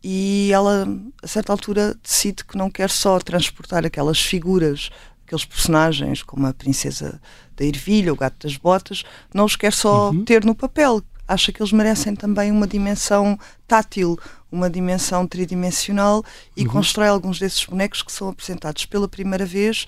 e 0.06 0.50
ela, 0.52 0.86
a 1.22 1.26
certa 1.26 1.50
altura, 1.50 1.96
decide 2.02 2.44
que 2.44 2.58
não 2.58 2.70
quer 2.70 2.90
só 2.90 3.18
transportar 3.18 3.86
aquelas 3.86 4.20
figuras, 4.20 4.90
aqueles 5.24 5.46
personagens, 5.46 6.22
como 6.22 6.46
a 6.46 6.52
princesa 6.52 7.18
da 7.56 7.64
ervilha, 7.64 8.12
o 8.12 8.16
gato 8.16 8.46
das 8.46 8.58
botas, 8.58 9.02
não 9.32 9.46
os 9.46 9.56
quer 9.56 9.72
só 9.72 10.10
uhum. 10.10 10.22
ter 10.22 10.44
no 10.44 10.54
papel. 10.54 11.02
Acha 11.26 11.50
que 11.50 11.62
eles 11.62 11.72
merecem 11.72 12.14
também 12.14 12.52
uma 12.52 12.66
dimensão 12.66 13.38
tátil, 13.66 14.18
uma 14.52 14.68
dimensão 14.68 15.26
tridimensional 15.26 16.22
e 16.54 16.64
uhum. 16.66 16.72
constrói 16.72 17.08
alguns 17.08 17.38
desses 17.38 17.64
bonecos 17.64 18.02
que 18.02 18.12
são 18.12 18.28
apresentados 18.28 18.84
pela 18.84 19.08
primeira 19.08 19.46
vez 19.46 19.86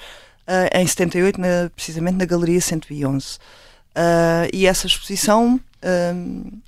uh, 0.49 0.79
em 0.79 0.87
78, 0.87 1.39
na, 1.39 1.71
precisamente 1.75 2.17
na 2.17 2.25
Galeria 2.25 2.61
111. 2.63 3.35
Uh, 3.35 3.39
eh, 3.95 4.51
e 4.51 4.67
essa 4.67 4.87
exposição 4.87 5.57
uh, 5.57 6.59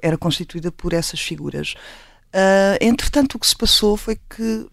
era 0.00 0.16
constituída 0.16 0.70
por 0.70 0.92
essas 0.92 1.18
figuras. 1.18 1.74
Uh, 2.34 2.76
entretanto, 2.80 3.36
o 3.36 3.38
que 3.38 3.46
se 3.46 3.56
passou 3.56 3.96
foi 3.96 4.16
que, 4.16 4.66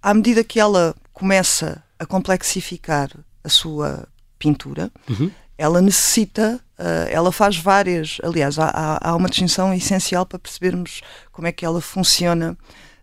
à 0.00 0.14
medida 0.14 0.44
que 0.44 0.60
ela 0.60 0.94
começa 1.12 1.82
a 1.98 2.06
complexificar 2.06 3.10
a 3.42 3.48
sua 3.48 4.06
pintura, 4.38 4.88
uhum. 5.08 5.32
ela 5.58 5.82
necessita, 5.82 6.60
uh, 6.78 7.08
ela 7.10 7.32
faz 7.32 7.56
várias. 7.56 8.18
Aliás, 8.22 8.56
há, 8.56 8.98
há, 9.02 9.16
uma 9.16 9.28
distinção 9.28 9.74
essencial 9.74 10.24
para 10.24 10.38
percebermos 10.38 11.00
como 11.32 11.48
é 11.48 11.52
que 11.52 11.64
ela 11.64 11.80
funciona. 11.80 12.56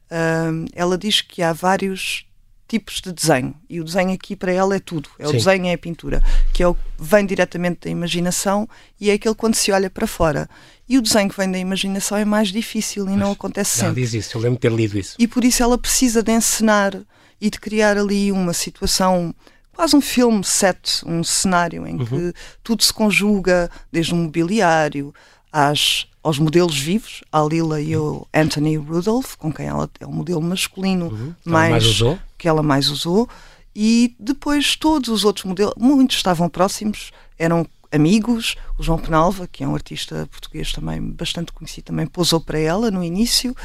Uh, 0.10 0.66
ela 0.74 0.98
diz 0.98 1.20
que 1.20 1.44
há 1.44 1.52
vários 1.52 2.26
tipos 2.68 3.02
de 3.02 3.12
desenho 3.12 3.56
e 3.70 3.80
o 3.80 3.84
desenho 3.84 4.12
aqui 4.12 4.36
para 4.36 4.52
ela 4.52 4.76
é 4.76 4.80
tudo 4.80 5.10
é 5.18 5.26
o 5.26 5.32
Sim. 5.32 5.38
desenho 5.38 5.66
é 5.68 5.74
a 5.74 5.78
pintura 5.78 6.22
que 6.54 6.62
é 6.62 6.68
o 6.68 6.76
vem 7.00 7.26
diretamente 7.26 7.82
da 7.86 7.90
imaginação 7.90 8.68
e 9.00 9.10
é 9.10 9.14
aquele 9.14 9.36
quando 9.36 9.56
se 9.56 9.72
olha 9.72 9.90
para 9.90 10.06
fora 10.06 10.50
e 10.90 10.98
o 10.98 11.02
desenho 11.02 11.30
que 11.30 11.36
vem 11.36 11.52
da 11.52 11.58
imaginação 11.58 12.18
é 12.18 12.24
mais 12.24 12.48
difícil 12.50 13.06
e 13.06 13.10
Mas 13.10 13.20
não 13.20 13.32
acontece 13.32 13.78
sempre. 13.78 14.02
diz 14.02 14.14
isso, 14.14 14.38
eu 14.38 14.42
lembro 14.42 14.56
de 14.56 14.62
ter 14.62 14.72
lido 14.72 14.98
isso. 14.98 15.16
E 15.20 15.28
por 15.28 15.44
isso 15.44 15.62
ela 15.62 15.78
precisa 15.78 16.24
de 16.24 16.32
encenar 16.32 16.94
e 17.42 17.50
de 17.50 17.60
criar 17.60 17.98
ali 17.98 18.32
uma 18.32 18.54
situação, 18.54 19.36
quase 19.74 19.96
um 19.96 20.02
filme 20.02 20.44
set, 20.46 21.04
um 21.06 21.24
cenário 21.24 21.86
em 21.86 21.98
uhum. 21.98 22.06
que 22.06 22.34
tudo 22.64 22.84
se 22.84 22.94
conjuga, 22.94 23.70
desde 23.92 24.14
o 24.14 24.16
mobiliário 24.16 25.14
às, 25.52 26.08
aos 26.24 26.40
modelos 26.40 26.80
vivos, 26.80 27.22
a 27.32 27.42
Lila 27.42 27.82
e 27.82 27.96
o 27.98 28.26
Anthony 28.34 28.78
Rudolph, 28.78 29.36
com 29.36 29.52
quem 29.52 29.68
ela 29.68 29.90
é 30.00 30.06
o 30.06 30.12
modelo 30.12 30.42
masculino 30.42 31.08
uhum. 31.08 31.36
mais, 31.44 31.72
mais 31.72 31.86
usou. 31.86 32.18
Que 32.38 32.48
ela 32.48 32.64
mais 32.64 32.90
usou. 32.90 33.28
E 33.76 34.16
depois 34.20 34.76
todos 34.76 35.10
os 35.10 35.24
outros 35.24 35.46
modelos, 35.46 35.76
muitos 35.78 36.18
estavam 36.18 36.50
próximos, 36.50 37.12
eram 37.38 37.66
amigos. 37.92 38.56
O 38.78 38.84
João 38.84 38.98
Penalva, 38.98 39.48
que 39.48 39.64
é 39.64 39.68
um 39.68 39.76
artista 39.76 40.28
português 40.32 40.72
também 40.72 41.02
bastante 41.02 41.52
conhecido, 41.52 41.86
também 41.86 42.08
posou 42.08 42.40
para 42.40 42.60
ela 42.60 42.90
no 42.90 43.04
início. 43.04 43.56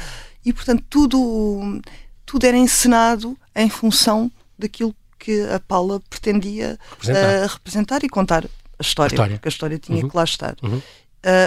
E, 0.45 0.53
portanto, 0.53 0.83
tudo, 0.89 1.81
tudo 2.25 2.45
era 2.45 2.57
encenado 2.57 3.37
em 3.55 3.69
função 3.69 4.31
daquilo 4.57 4.95
que 5.17 5.41
a 5.49 5.59
Paula 5.59 6.01
pretendia 6.09 6.77
representar, 6.91 7.45
uh, 7.45 7.47
representar 7.47 8.03
e 8.03 8.09
contar 8.09 8.45
a 8.45 8.81
história, 8.81 9.13
a 9.13 9.15
história, 9.15 9.35
porque 9.37 9.47
a 9.47 9.49
história 9.49 9.79
tinha 9.79 10.03
uhum. 10.03 10.09
que 10.09 10.17
lá 10.17 10.23
estar. 10.23 10.55
Uhum. 10.61 10.77
Uh, 10.77 10.81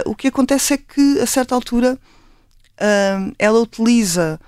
o 0.06 0.14
que 0.14 0.28
acontece 0.28 0.75
é 0.75 0.78
que, 0.78 1.21
a 1.21 1.26
certa 1.26 1.54
altura, 1.54 1.99
uh, 2.80 3.35
ela 3.38 3.61
utiliza 3.61 4.40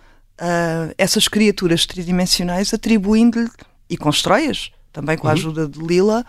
essas 0.97 1.29
criaturas 1.29 1.85
tridimensionais 1.85 2.73
atribuindo-lhe, 2.73 3.51
e 3.91 3.97
constrói-as, 3.97 4.71
também 4.93 5.17
com 5.17 5.27
a 5.27 5.31
uhum. 5.31 5.37
ajuda 5.37 5.69
de 5.69 5.79
Lila, 5.79 6.25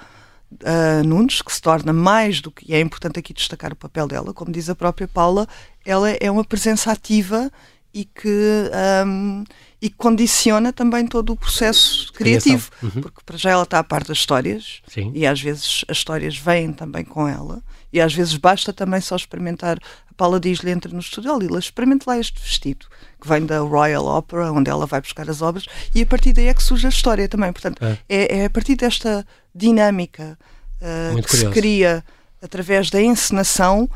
uh, 0.51 1.07
Nunes, 1.07 1.41
que 1.41 1.53
se 1.53 1.61
torna 1.61 1.91
mais 1.91 2.41
do 2.41 2.51
que. 2.51 2.71
E 2.71 2.73
é 2.73 2.79
importante 2.79 3.19
aqui 3.19 3.33
destacar 3.33 3.73
o 3.73 3.75
papel 3.75 4.07
dela, 4.07 4.33
como 4.33 4.51
diz 4.51 4.69
a 4.69 4.75
própria 4.75 5.07
Paula, 5.07 5.47
ela 5.85 6.09
é 6.09 6.29
uma 6.31 6.43
presença 6.43 6.91
ativa 6.91 7.51
e 7.93 8.05
que, 8.05 8.71
um, 9.05 9.43
e 9.81 9.89
condiciona 9.89 10.73
também 10.73 11.07
todo 11.07 11.31
o 11.31 11.35
processo 11.35 12.11
criativo. 12.13 12.69
Uhum. 12.83 13.01
Porque 13.01 13.21
para 13.25 13.37
já 13.37 13.51
ela 13.51 13.63
está 13.63 13.79
a 13.79 13.83
par 13.83 14.03
das 14.03 14.17
histórias 14.17 14.81
Sim. 14.87 15.11
e 15.15 15.25
às 15.25 15.39
vezes 15.39 15.85
as 15.87 15.97
histórias 15.97 16.37
vêm 16.37 16.73
também 16.73 17.03
com 17.03 17.27
ela. 17.27 17.61
E 17.91 17.99
às 17.99 18.13
vezes 18.13 18.35
basta 18.35 18.71
também 18.71 19.01
só 19.01 19.15
experimentar. 19.15 19.79
A 20.09 20.13
Paula 20.13 20.39
diz-lhe, 20.39 20.69
entra 20.69 20.91
no 20.91 20.99
estúdio, 20.99 21.37
Lila, 21.37 21.57
experimente 21.57 22.03
lá 22.05 22.19
este 22.19 22.39
vestido, 22.39 22.85
que 23.19 23.27
vem 23.27 23.45
da 23.45 23.59
Royal 23.59 24.05
Opera, 24.05 24.51
onde 24.51 24.69
ela 24.69 24.85
vai 24.85 25.01
buscar 25.01 25.27
as 25.29 25.41
obras, 25.41 25.65
e 25.95 26.01
a 26.01 26.05
partir 26.05 26.33
daí 26.33 26.47
é 26.47 26.53
que 26.53 26.61
surge 26.61 26.85
a 26.85 26.89
história 26.89 27.27
também. 27.27 27.51
Portanto, 27.51 27.83
é, 27.83 27.97
é, 28.07 28.37
é 28.39 28.45
a 28.45 28.49
partir 28.49 28.75
desta 28.75 29.25
dinâmica 29.55 30.37
uh, 30.81 31.15
que 31.15 31.29
curioso. 31.29 31.47
se 31.47 31.59
cria 31.59 32.03
através 32.41 32.89
da 32.89 33.01
encenação 33.01 33.89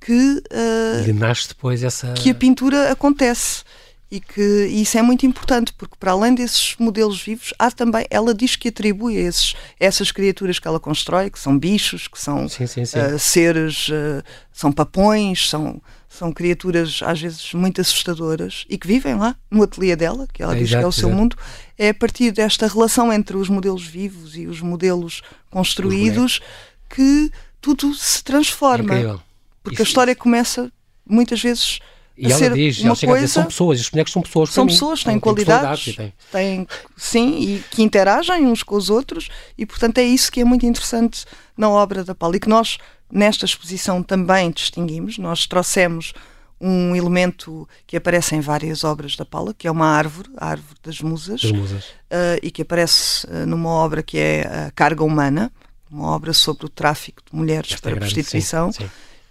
que, 0.00 0.42
uh, 0.52 1.14
nasce 1.14 1.48
depois 1.48 1.82
essa... 1.82 2.12
que 2.12 2.30
a 2.30 2.34
pintura 2.34 2.92
acontece. 2.92 3.64
E 4.10 4.20
que 4.20 4.66
e 4.70 4.80
isso 4.82 4.96
é 4.96 5.02
muito 5.02 5.26
importante, 5.26 5.72
porque 5.74 5.94
para 6.00 6.12
além 6.12 6.34
desses 6.34 6.74
modelos 6.78 7.20
vivos, 7.20 7.52
há 7.58 7.70
também, 7.70 8.06
ela 8.08 8.32
diz 8.32 8.56
que 8.56 8.68
atribui 8.68 9.18
a, 9.18 9.20
esses, 9.20 9.54
essas 9.78 10.10
criaturas 10.10 10.58
que 10.58 10.66
ela 10.66 10.80
constrói, 10.80 11.28
que 11.28 11.38
são 11.38 11.58
bichos, 11.58 12.08
que 12.08 12.18
são 12.18 12.48
sim, 12.48 12.66
sim, 12.66 12.86
sim. 12.86 12.98
Uh, 12.98 13.18
seres, 13.18 13.88
uh, 13.88 14.24
são 14.50 14.72
papões, 14.72 15.50
são, 15.50 15.80
são 16.08 16.32
criaturas 16.32 17.00
às 17.04 17.20
vezes 17.20 17.52
muito 17.52 17.82
assustadoras 17.82 18.64
e 18.70 18.78
que 18.78 18.86
vivem 18.86 19.14
lá 19.14 19.36
no 19.50 19.62
ateliê 19.62 19.94
dela, 19.94 20.26
que 20.32 20.42
ela 20.42 20.54
é, 20.54 20.58
diz 20.58 20.70
exato, 20.70 20.80
que 20.80 20.84
é 20.84 20.88
o 20.88 20.92
seu 20.92 21.08
exato. 21.08 21.20
mundo, 21.20 21.36
é 21.76 21.90
a 21.90 21.94
partir 21.94 22.30
desta 22.30 22.66
relação 22.66 23.12
entre 23.12 23.36
os 23.36 23.50
modelos 23.50 23.86
vivos 23.86 24.36
e 24.36 24.46
os 24.46 24.62
modelos 24.62 25.20
construídos 25.50 26.40
que 26.88 27.30
tudo 27.60 27.92
se 27.94 28.24
transforma. 28.24 28.94
É 28.94 29.28
porque 29.62 29.82
Isso, 29.82 29.82
a 29.82 29.88
história 29.88 30.16
começa 30.16 30.72
muitas 31.06 31.42
vezes 31.42 31.78
e 32.18 32.32
ela 32.32 32.50
diz, 32.50 32.84
ela 32.84 32.96
coisa, 32.96 33.14
dizer, 33.14 33.28
são 33.28 33.44
pessoas, 33.44 33.80
os 33.80 33.88
bonecos 33.88 34.12
são 34.12 34.22
pessoas. 34.22 34.50
São 34.50 34.66
pessoas, 34.66 35.04
têm 35.04 35.20
qualidades, 35.20 35.94
têm. 35.94 36.12
têm, 36.32 36.66
sim, 36.96 37.38
e 37.38 37.64
que 37.70 37.82
interagem 37.82 38.46
uns 38.46 38.62
com 38.62 38.74
os 38.74 38.90
outros, 38.90 39.28
e 39.56 39.64
portanto 39.64 39.98
é 39.98 40.04
isso 40.04 40.30
que 40.32 40.40
é 40.40 40.44
muito 40.44 40.66
interessante 40.66 41.24
na 41.56 41.70
obra 41.70 42.02
da 42.02 42.14
Paula 42.14 42.36
e 42.36 42.40
que 42.40 42.48
nós, 42.48 42.78
nesta 43.10 43.44
exposição, 43.44 44.02
também 44.02 44.50
distinguimos. 44.50 45.16
Nós 45.18 45.46
trouxemos 45.46 46.12
um 46.60 46.94
elemento 46.96 47.68
que 47.86 47.96
aparece 47.96 48.34
em 48.34 48.40
várias 48.40 48.82
obras 48.82 49.14
da 49.14 49.24
Paula, 49.24 49.54
que 49.54 49.68
é 49.68 49.70
uma 49.70 49.86
árvore, 49.86 50.28
a 50.36 50.48
árvore 50.48 50.76
das 50.82 51.00
musas, 51.00 51.42
das 51.42 51.52
musas. 51.52 51.84
Uh, 51.84 52.38
e 52.42 52.50
que 52.50 52.62
aparece 52.62 53.26
uh, 53.26 53.46
numa 53.46 53.70
obra 53.70 54.02
que 54.02 54.18
é 54.18 54.66
a 54.66 54.70
Carga 54.72 55.04
Humana, 55.04 55.52
uma 55.90 56.08
obra 56.08 56.32
sobre 56.32 56.66
o 56.66 56.68
tráfico 56.68 57.22
de 57.30 57.36
mulheres 57.36 57.72
Esta 57.72 57.82
para 57.88 57.96
é 57.96 58.00
prostituição. 58.00 58.72
Sim, 58.72 58.82
sim. 58.82 58.90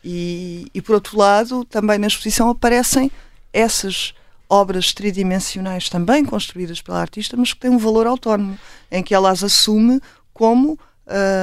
E, 0.09 0.67
e, 0.73 0.81
por 0.81 0.95
outro 0.95 1.17
lado, 1.17 1.65
também 1.65 1.97
na 1.97 2.07
exposição 2.07 2.49
aparecem 2.49 3.11
essas 3.51 4.13
obras 4.49 4.93
tridimensionais 4.93 5.89
também 5.89 6.23
construídas 6.23 6.81
pela 6.81 7.01
artista, 7.01 7.35
mas 7.35 7.51
que 7.51 7.59
têm 7.59 7.69
um 7.69 7.77
valor 7.77 8.07
autónomo, 8.07 8.57
em 8.89 9.03
que 9.03 9.13
ela 9.13 9.29
as 9.29 9.43
assume 9.43 9.99
como 10.33 10.79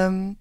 um, 0.09 0.35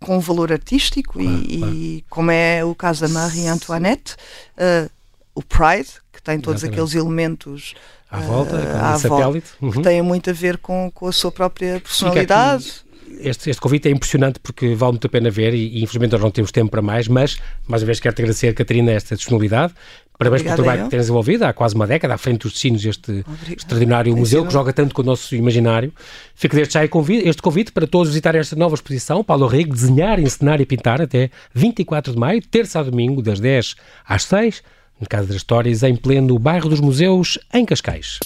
com 0.00 0.16
um 0.16 0.20
valor 0.20 0.50
artístico 0.50 1.18
claro, 1.18 1.42
e, 1.46 1.58
claro. 1.58 1.74
e, 1.74 2.04
como 2.08 2.30
é 2.30 2.64
o 2.64 2.74
caso 2.74 3.02
da 3.02 3.08
Marie 3.08 3.46
Antoinette, 3.46 4.16
uh, 4.56 4.90
o 5.34 5.42
Pride, 5.42 5.90
que 6.10 6.22
tem 6.22 6.40
todos 6.40 6.62
Exatamente. 6.62 6.80
aqueles 6.80 6.94
elementos 6.94 7.74
à 8.10 8.18
volta, 8.20 8.56
uh, 8.56 8.76
à 8.82 8.98
satélite, 8.98 9.10
volta, 9.10 9.42
uhum. 9.60 9.70
que 9.72 9.82
têm 9.82 10.00
muito 10.00 10.30
a 10.30 10.32
ver 10.32 10.56
com, 10.56 10.90
com 10.94 11.06
a 11.06 11.12
sua 11.12 11.30
própria 11.30 11.78
personalidade 11.82 12.82
este, 13.20 13.50
este 13.50 13.60
convite 13.60 13.88
é 13.88 13.90
impressionante 13.90 14.38
porque 14.40 14.74
vale 14.74 14.92
muito 14.92 15.06
a 15.06 15.10
pena 15.10 15.30
ver 15.30 15.54
e, 15.54 15.78
e 15.78 15.82
infelizmente 15.82 16.12
nós 16.12 16.20
não 16.20 16.30
temos 16.30 16.52
tempo 16.52 16.70
para 16.70 16.82
mais, 16.82 17.08
mas 17.08 17.38
mais 17.66 17.82
uma 17.82 17.86
vez 17.86 18.00
quero-te 18.00 18.22
agradecer, 18.22 18.54
Catarina, 18.54 18.92
esta 18.92 19.16
disponibilidade. 19.16 19.74
Parabéns 20.18 20.42
pelo 20.42 20.56
trabalho 20.56 20.84
que 20.84 20.90
tens 20.90 21.02
desenvolvido 21.02 21.44
há 21.44 21.52
quase 21.52 21.76
uma 21.76 21.86
década, 21.86 22.14
à 22.14 22.18
frente 22.18 22.40
dos 22.40 22.52
destinos 22.52 22.82
deste 22.82 23.10
Obrigada. 23.10 23.54
extraordinário 23.56 24.16
museu 24.16 24.44
que 24.44 24.52
joga 24.52 24.72
tanto 24.72 24.92
com 24.92 25.02
o 25.02 25.04
nosso 25.04 25.32
imaginário. 25.36 25.92
Fica 26.34 26.56
desde 26.56 26.74
já 26.74 26.84
este 26.84 27.40
convite 27.40 27.70
para 27.70 27.86
todos 27.86 28.08
visitarem 28.08 28.40
esta 28.40 28.56
nova 28.56 28.74
exposição, 28.74 29.22
Paulo 29.22 29.46
Rigo, 29.46 29.72
Desenhar, 29.72 30.18
Encenar 30.18 30.60
e 30.60 30.66
Pintar, 30.66 31.00
até 31.00 31.30
24 31.54 32.14
de 32.14 32.18
maio, 32.18 32.42
terça 32.42 32.80
a 32.80 32.82
domingo, 32.82 33.22
das 33.22 33.38
10 33.38 33.76
às 34.08 34.24
6, 34.24 34.62
na 35.00 35.06
Casa 35.06 35.28
das 35.28 35.36
Histórias, 35.36 35.84
em 35.84 35.94
pleno 35.94 36.36
bairro 36.36 36.68
dos 36.68 36.80
Museus, 36.80 37.38
em 37.54 37.64
Cascais. 37.64 38.18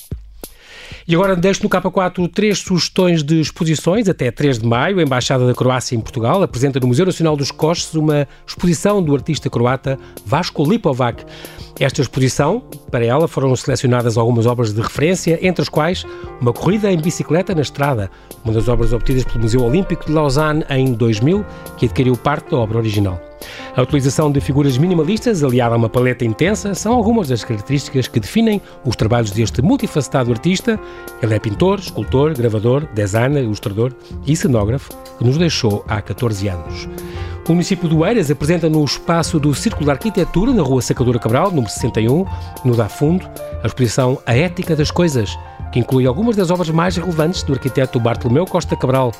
E 1.06 1.14
agora 1.14 1.34
deixo 1.37 1.62
no 1.62 1.68
K4 1.68 2.30
três 2.32 2.58
sugestões 2.58 3.22
de 3.22 3.40
exposições. 3.40 4.08
Até 4.08 4.30
3 4.30 4.58
de 4.58 4.66
maio, 4.66 4.99
a 4.99 5.02
Embaixada 5.02 5.46
da 5.46 5.54
Croácia 5.54 5.96
em 5.96 6.00
Portugal 6.00 6.42
apresenta 6.42 6.78
no 6.80 6.87
Museu 6.87 7.06
Nacional 7.06 7.37
dos 7.37 7.50
Coches 7.50 7.94
uma 7.94 8.26
exposição 8.46 9.02
do 9.02 9.14
artista 9.14 9.49
croata 9.50 9.99
Vasco 10.25 10.64
Lipovac. 10.64 11.25
Esta 11.80 12.00
exposição, 12.00 12.62
para 12.90 13.04
ela, 13.04 13.26
foram 13.26 13.54
selecionadas 13.56 14.16
algumas 14.16 14.46
obras 14.46 14.72
de 14.72 14.80
referência, 14.80 15.38
entre 15.42 15.62
as 15.62 15.68
quais 15.68 16.04
uma 16.40 16.52
corrida 16.52 16.92
em 16.92 17.00
bicicleta 17.00 17.54
na 17.54 17.62
estrada, 17.62 18.11
uma 18.44 18.52
das 18.52 18.68
obras 18.68 18.92
obtidas 18.92 19.25
pelo 19.25 19.40
Museu 19.40 19.62
Olímpico 19.64 20.06
de 20.06 20.12
Lausanne 20.12 20.64
em 20.68 20.92
2000, 20.92 21.44
que 21.76 21.87
adquiriu 21.87 22.16
parte 22.16 22.50
da 22.50 22.58
obra 22.58 22.78
original. 22.78 23.31
A 23.74 23.80
utilização 23.80 24.30
de 24.30 24.38
figuras 24.38 24.76
minimalistas, 24.76 25.42
aliada 25.42 25.74
a 25.74 25.78
uma 25.78 25.88
paleta 25.88 26.26
intensa, 26.26 26.74
são 26.74 26.92
algumas 26.92 27.28
das 27.28 27.42
características 27.42 28.06
que 28.06 28.20
definem 28.20 28.60
os 28.84 28.94
trabalhos 28.94 29.30
deste 29.30 29.62
multifacetado 29.62 30.30
artista. 30.30 30.78
Ele 31.22 31.34
é 31.34 31.38
pintor, 31.38 31.78
escultor, 31.78 32.34
gravador, 32.34 32.86
designer, 32.94 33.42
ilustrador 33.42 33.94
e 34.26 34.36
cenógrafo, 34.36 34.90
que 35.16 35.24
nos 35.24 35.38
deixou 35.38 35.82
há 35.88 36.02
14 36.02 36.48
anos. 36.48 36.87
O 37.48 37.52
município 37.52 37.88
do 37.88 38.04
Eiras 38.04 38.30
apresenta 38.30 38.68
no 38.68 38.85
espaço 38.85 39.40
do 39.40 39.54
Círculo 39.54 39.87
de 39.87 39.90
Arquitetura, 39.92 40.52
na 40.52 40.62
rua 40.62 40.82
Sacadura 40.82 41.18
Cabral, 41.18 41.50
número 41.50 41.72
61, 41.72 42.26
no 42.66 42.76
Dá 42.76 42.90
Fundo, 42.90 43.26
a 43.64 43.66
exposição 43.66 44.18
A 44.26 44.37
Ética 44.37 44.76
das 44.76 44.90
Coisas, 44.90 45.37
que 45.72 45.80
inclui 45.80 46.06
algumas 46.06 46.37
das 46.37 46.50
obras 46.50 46.68
mais 46.70 46.96
relevantes 46.96 47.42
do 47.42 47.54
arquiteto 47.54 47.98
Bartolomeu 47.98 48.44
Costa 48.44 48.76
Cabral. 48.76 49.11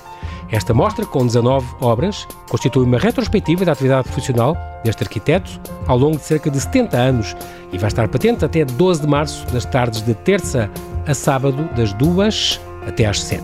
Esta 0.51 0.75
mostra, 0.75 1.07
com 1.07 1.27
19 1.27 1.67
obras, 1.81 2.29
constitui 2.49 2.85
uma 2.85 2.99
retrospectiva 2.99 3.65
da 3.65 3.73
atividade 3.73 4.05
profissional 4.05 4.55
deste 4.85 5.03
arquiteto 5.03 5.59
ao 5.87 5.97
longo 5.97 6.19
de 6.19 6.25
cerca 6.25 6.51
de 6.51 6.61
70 6.61 6.97
anos 6.97 7.37
e 7.73 7.79
vai 7.79 7.89
estar 7.89 8.07
patente 8.07 8.45
até 8.45 8.65
12 8.65 9.01
de 9.01 9.07
março, 9.07 9.47
nas 9.53 9.65
tardes 9.65 10.03
de 10.03 10.13
terça 10.13 10.71
a 11.07 11.15
sábado, 11.15 11.69
das 11.75 11.95
2 11.95 12.61
até 12.87 13.07
às 13.07 13.23
7. 13.23 13.43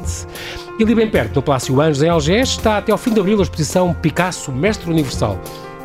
E 0.79 0.83
ali 0.83 0.94
bem 0.94 1.11
perto, 1.11 1.37
no 1.37 1.42
Palácio 1.42 1.81
Anjos, 1.81 2.03
em 2.03 2.09
Algés, 2.09 2.51
está 2.51 2.79
até 2.79 2.92
ao 2.92 2.99
fim 2.99 3.12
de 3.12 3.21
abril 3.21 3.38
a 3.40 3.42
exposição 3.42 3.94
Picasso, 3.94 4.53
Mestre 4.53 4.90
Universal, 4.90 5.40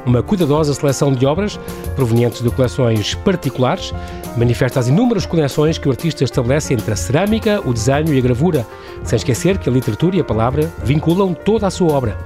uma 0.06 0.22
cuidadosa 0.22 0.74
seleção 0.74 1.12
de 1.14 1.26
obras 1.26 1.60
provenientes 1.96 2.42
de 2.42 2.50
coleções 2.50 3.16
particulares 3.16 3.94
manifesta 4.38 4.80
as 4.80 4.88
inúmeras 4.88 5.26
conexões 5.26 5.78
que 5.78 5.88
o 5.88 5.92
artista 5.92 6.24
estabelece 6.24 6.74
entre 6.74 6.92
a 6.92 6.96
cerâmica, 6.96 7.62
o 7.66 7.74
desenho 7.74 8.14
e 8.14 8.18
a 8.18 8.22
gravura, 8.22 8.66
sem 9.04 9.18
esquecer 9.18 9.58
que 9.58 9.70
a 9.70 9.72
literatura 9.72 10.16
e 10.16 10.20
a 10.20 10.24
palavra 10.24 10.72
vinculam 10.84 11.34
toda 11.34 11.68
a 11.68 11.72
sua 11.72 11.94
obra. 11.94 12.18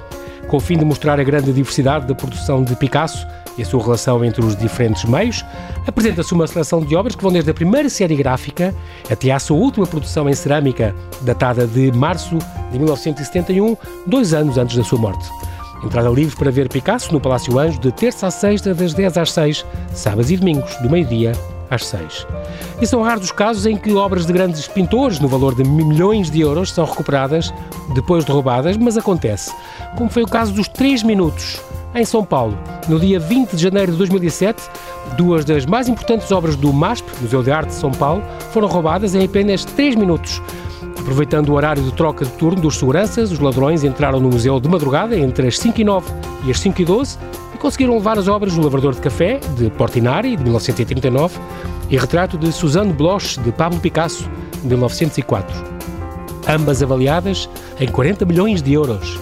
Com 0.47 0.57
o 0.57 0.61
fim 0.61 0.77
de 0.77 0.85
mostrar 0.85 1.19
a 1.19 1.23
grande 1.23 1.51
diversidade 1.51 2.07
da 2.07 2.15
produção 2.15 2.63
de 2.63 2.73
Picasso 2.75 3.27
e 3.57 3.63
a 3.63 3.65
sua 3.65 3.83
relação 3.83 4.23
entre 4.23 4.45
os 4.45 4.55
diferentes 4.55 5.03
meios, 5.03 5.43
apresenta-se 5.85 6.33
uma 6.33 6.47
seleção 6.47 6.79
de 6.79 6.95
obras 6.95 7.15
que 7.15 7.23
vão 7.23 7.33
desde 7.33 7.51
a 7.51 7.53
primeira 7.53 7.89
série 7.89 8.15
gráfica 8.15 8.73
até 9.11 9.31
à 9.31 9.39
sua 9.39 9.57
última 9.57 9.85
produção 9.85 10.29
em 10.29 10.33
cerâmica, 10.33 10.95
datada 11.21 11.67
de 11.67 11.91
março 11.91 12.37
de 12.71 12.77
1971, 12.77 13.75
dois 14.05 14.33
anos 14.33 14.57
antes 14.57 14.77
da 14.77 14.83
sua 14.83 14.99
morte. 14.99 15.27
Entrada 15.83 16.09
livre 16.09 16.35
para 16.35 16.51
ver 16.51 16.67
Picasso 16.69 17.13
no 17.13 17.21
Palácio 17.21 17.57
Anjo 17.59 17.79
de 17.79 17.91
terça 17.91 18.27
a 18.27 18.31
sexta, 18.31 18.73
das 18.73 18.93
10 18.93 19.17
às 19.17 19.31
6, 19.31 19.65
sábados 19.93 20.31
e 20.31 20.37
domingos, 20.37 20.75
do 20.77 20.89
meio-dia 20.89 21.33
às 21.69 21.85
6. 21.85 22.25
E 22.81 22.87
são 22.87 23.01
raros 23.01 23.25
os 23.25 23.31
casos 23.31 23.65
em 23.65 23.77
que 23.77 23.93
obras 23.93 24.25
de 24.25 24.33
grandes 24.33 24.67
pintores, 24.67 25.19
no 25.19 25.27
valor 25.27 25.53
de 25.53 25.63
milhões 25.63 26.31
de 26.31 26.41
euros, 26.41 26.71
são 26.71 26.85
recuperadas 26.85 27.53
depois 27.93 28.25
de 28.25 28.31
roubadas, 28.31 28.75
mas 28.77 28.97
acontece. 28.97 29.53
Como 29.97 30.09
foi 30.09 30.23
o 30.23 30.27
caso 30.27 30.53
dos 30.53 30.67
3 30.67 31.03
minutos, 31.03 31.61
em 31.93 32.05
São 32.05 32.23
Paulo. 32.23 32.57
No 32.87 32.99
dia 32.99 33.19
20 33.19 33.55
de 33.55 33.63
janeiro 33.63 33.91
de 33.91 33.97
2007, 33.97 34.61
duas 35.15 35.45
das 35.45 35.65
mais 35.65 35.87
importantes 35.87 36.31
obras 36.31 36.55
do 36.55 36.71
MASP, 36.71 37.07
Museu 37.21 37.43
de 37.43 37.51
Arte 37.51 37.69
de 37.69 37.75
São 37.75 37.91
Paulo, 37.91 38.23
foram 38.51 38.67
roubadas 38.67 39.15
em 39.15 39.23
apenas 39.23 39.65
3 39.65 39.95
minutos. 39.95 40.41
Aproveitando 41.07 41.47
o 41.47 41.53
horário 41.53 41.81
de 41.81 41.93
troca 41.93 42.25
de 42.25 42.31
turno 42.31 42.59
dos 42.59 42.75
seguranças, 42.75 43.31
os 43.31 43.39
ladrões 43.39 43.85
entraram 43.85 44.19
no 44.19 44.27
museu 44.27 44.59
de 44.59 44.67
madrugada 44.67 45.17
entre 45.17 45.47
as 45.47 45.57
5 45.57 45.79
e 45.79 45.83
9 45.85 46.11
e 46.45 46.51
as 46.51 46.59
5 46.59 46.81
e 46.81 46.83
12 46.83 47.17
e 47.55 47.57
conseguiram 47.57 47.93
levar 47.93 48.19
as 48.19 48.27
obras 48.27 48.53
do 48.53 48.61
Lavrador 48.61 48.93
de 48.93 48.99
Café, 48.99 49.39
de 49.55 49.69
Portinari, 49.69 50.35
de 50.35 50.43
1939, 50.43 51.39
e 51.89 51.97
Retrato 51.97 52.37
de 52.37 52.51
Suzanne 52.51 52.91
Bloch, 52.91 53.39
de 53.39 53.53
Pablo 53.53 53.79
Picasso, 53.79 54.29
de 54.61 54.67
1904. 54.67 55.55
Ambas 56.45 56.83
avaliadas 56.83 57.49
em 57.79 57.87
40 57.87 58.25
milhões 58.25 58.61
de 58.61 58.73
euros. 58.73 59.17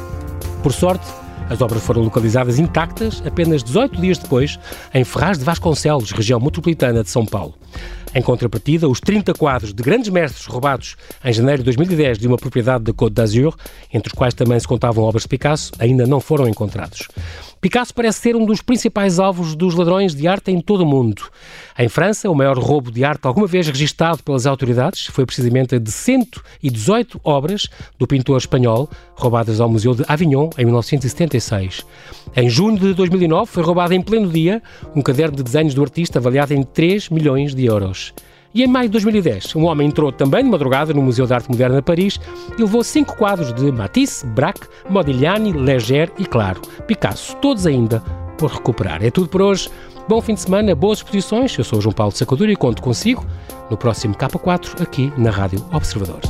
Por 0.64 0.74
sorte, 0.74 1.06
as 1.52 1.62
obras 1.62 1.84
foram 1.84 2.02
localizadas 2.02 2.58
intactas 2.58 3.22
apenas 3.24 3.64
18 3.64 4.02
dias 4.02 4.18
depois, 4.18 4.58
em 4.92 5.04
Ferraz 5.04 5.38
de 5.38 5.46
Vasconcelos, 5.46 6.10
região 6.10 6.40
metropolitana 6.40 7.04
de 7.04 7.12
São 7.12 7.28
Paulo. 7.28 7.54
Em 8.16 8.22
contrapartida, 8.22 8.88
os 8.88 9.02
30 9.02 9.34
quadros 9.34 9.74
de 9.74 9.84
grandes 9.84 10.10
mestres 10.10 10.46
roubados 10.46 10.96
em 11.22 11.34
janeiro 11.34 11.60
de 11.60 11.66
2010 11.66 12.18
de 12.18 12.28
uma 12.30 12.38
propriedade 12.38 12.86
da 12.86 12.94
Côte 12.94 13.12
d'Azur, 13.12 13.54
entre 13.94 14.08
os 14.08 14.14
quais 14.14 14.34
também 14.34 14.58
se 14.58 14.66
contavam 14.66 15.04
obras 15.04 15.24
de 15.24 15.28
Picasso, 15.28 15.74
ainda 15.78 16.08
não 16.08 16.22
foram 16.22 16.48
encontrados. 16.48 17.10
Picasso 17.62 17.94
parece 17.94 18.20
ser 18.20 18.36
um 18.36 18.46
dos 18.46 18.62
principais 18.62 19.20
alvos 19.20 19.56
dos 19.56 19.74
ladrões 19.74 20.14
de 20.14 20.28
arte 20.28 20.52
em 20.52 20.62
todo 20.62 20.82
o 20.82 20.86
mundo. 20.86 21.24
Em 21.78 21.90
França, 21.90 22.30
o 22.30 22.36
maior 22.36 22.58
roubo 22.58 22.92
de 22.92 23.04
arte 23.04 23.26
alguma 23.26 23.48
vez 23.48 23.68
registado 23.68 24.22
pelas 24.24 24.46
autoridades 24.46 25.08
foi 25.08 25.26
precisamente 25.26 25.76
a 25.76 25.80
de 25.80 25.92
118 25.92 27.20
obras 27.24 27.68
do 27.98 28.06
pintor 28.06 28.38
espanhol, 28.38 28.90
roubadas 29.16 29.60
ao 29.60 29.70
Museu 29.70 29.96
de 29.96 30.04
Avignon 30.08 30.50
em 30.58 30.66
1976. 30.66 31.86
Em 32.36 32.50
junho 32.50 32.78
de 32.78 32.94
2009 32.94 33.52
foi 33.52 33.64
roubado 33.64 33.94
em 33.94 34.02
pleno 34.02 34.30
dia 34.30 34.62
um 34.96 35.02
caderno 35.02 35.36
de 35.36 35.44
desenhos 35.44 35.74
do 35.74 35.82
artista 35.82 36.20
avaliado 36.20 36.54
em 36.54 36.64
3 36.64 37.10
milhões 37.10 37.56
de 37.56 37.66
euros. 37.66 38.14
E 38.56 38.64
em 38.64 38.68
maio 38.68 38.88
de 38.88 38.94
2010, 38.94 39.54
um 39.58 39.66
homem 39.66 39.90
entrou 39.90 40.14
também 40.14 40.42
de 40.42 40.50
madrugada 40.50 40.94
no 40.94 41.02
Museu 41.02 41.28
de 41.28 41.34
Arte 41.34 41.50
Moderna 41.50 41.76
de 41.76 41.82
Paris 41.82 42.22
e 42.58 42.62
levou 42.62 42.86
cinco 42.86 43.18
quadros 43.18 43.54
de 43.54 43.70
Matisse, 43.70 44.26
Braque, 44.26 44.66
Modigliani, 44.90 45.52
Leger 45.52 46.10
e, 46.18 46.26
claro, 46.26 46.62
Picasso, 46.88 47.36
todos 47.42 47.68
ainda 47.68 48.00
por 48.38 48.50
recuperar. 48.50 49.04
É 49.04 49.12
tudo 49.12 49.28
por 49.28 49.42
hoje. 49.42 49.70
Bom 50.08 50.22
fim 50.22 50.36
de 50.36 50.40
semana, 50.40 50.74
boas 50.74 51.00
exposições. 51.00 51.58
Eu 51.58 51.66
sou 51.66 51.82
João 51.82 51.94
Paulo 51.94 52.14
de 52.14 52.20
Sacadura 52.20 52.50
e 52.50 52.56
conto 52.56 52.82
consigo 52.82 53.26
no 53.70 53.76
próximo 53.76 54.16
K4 54.16 54.82
aqui 54.82 55.12
na 55.18 55.32
Rádio 55.32 55.62
Observador. 55.74 56.22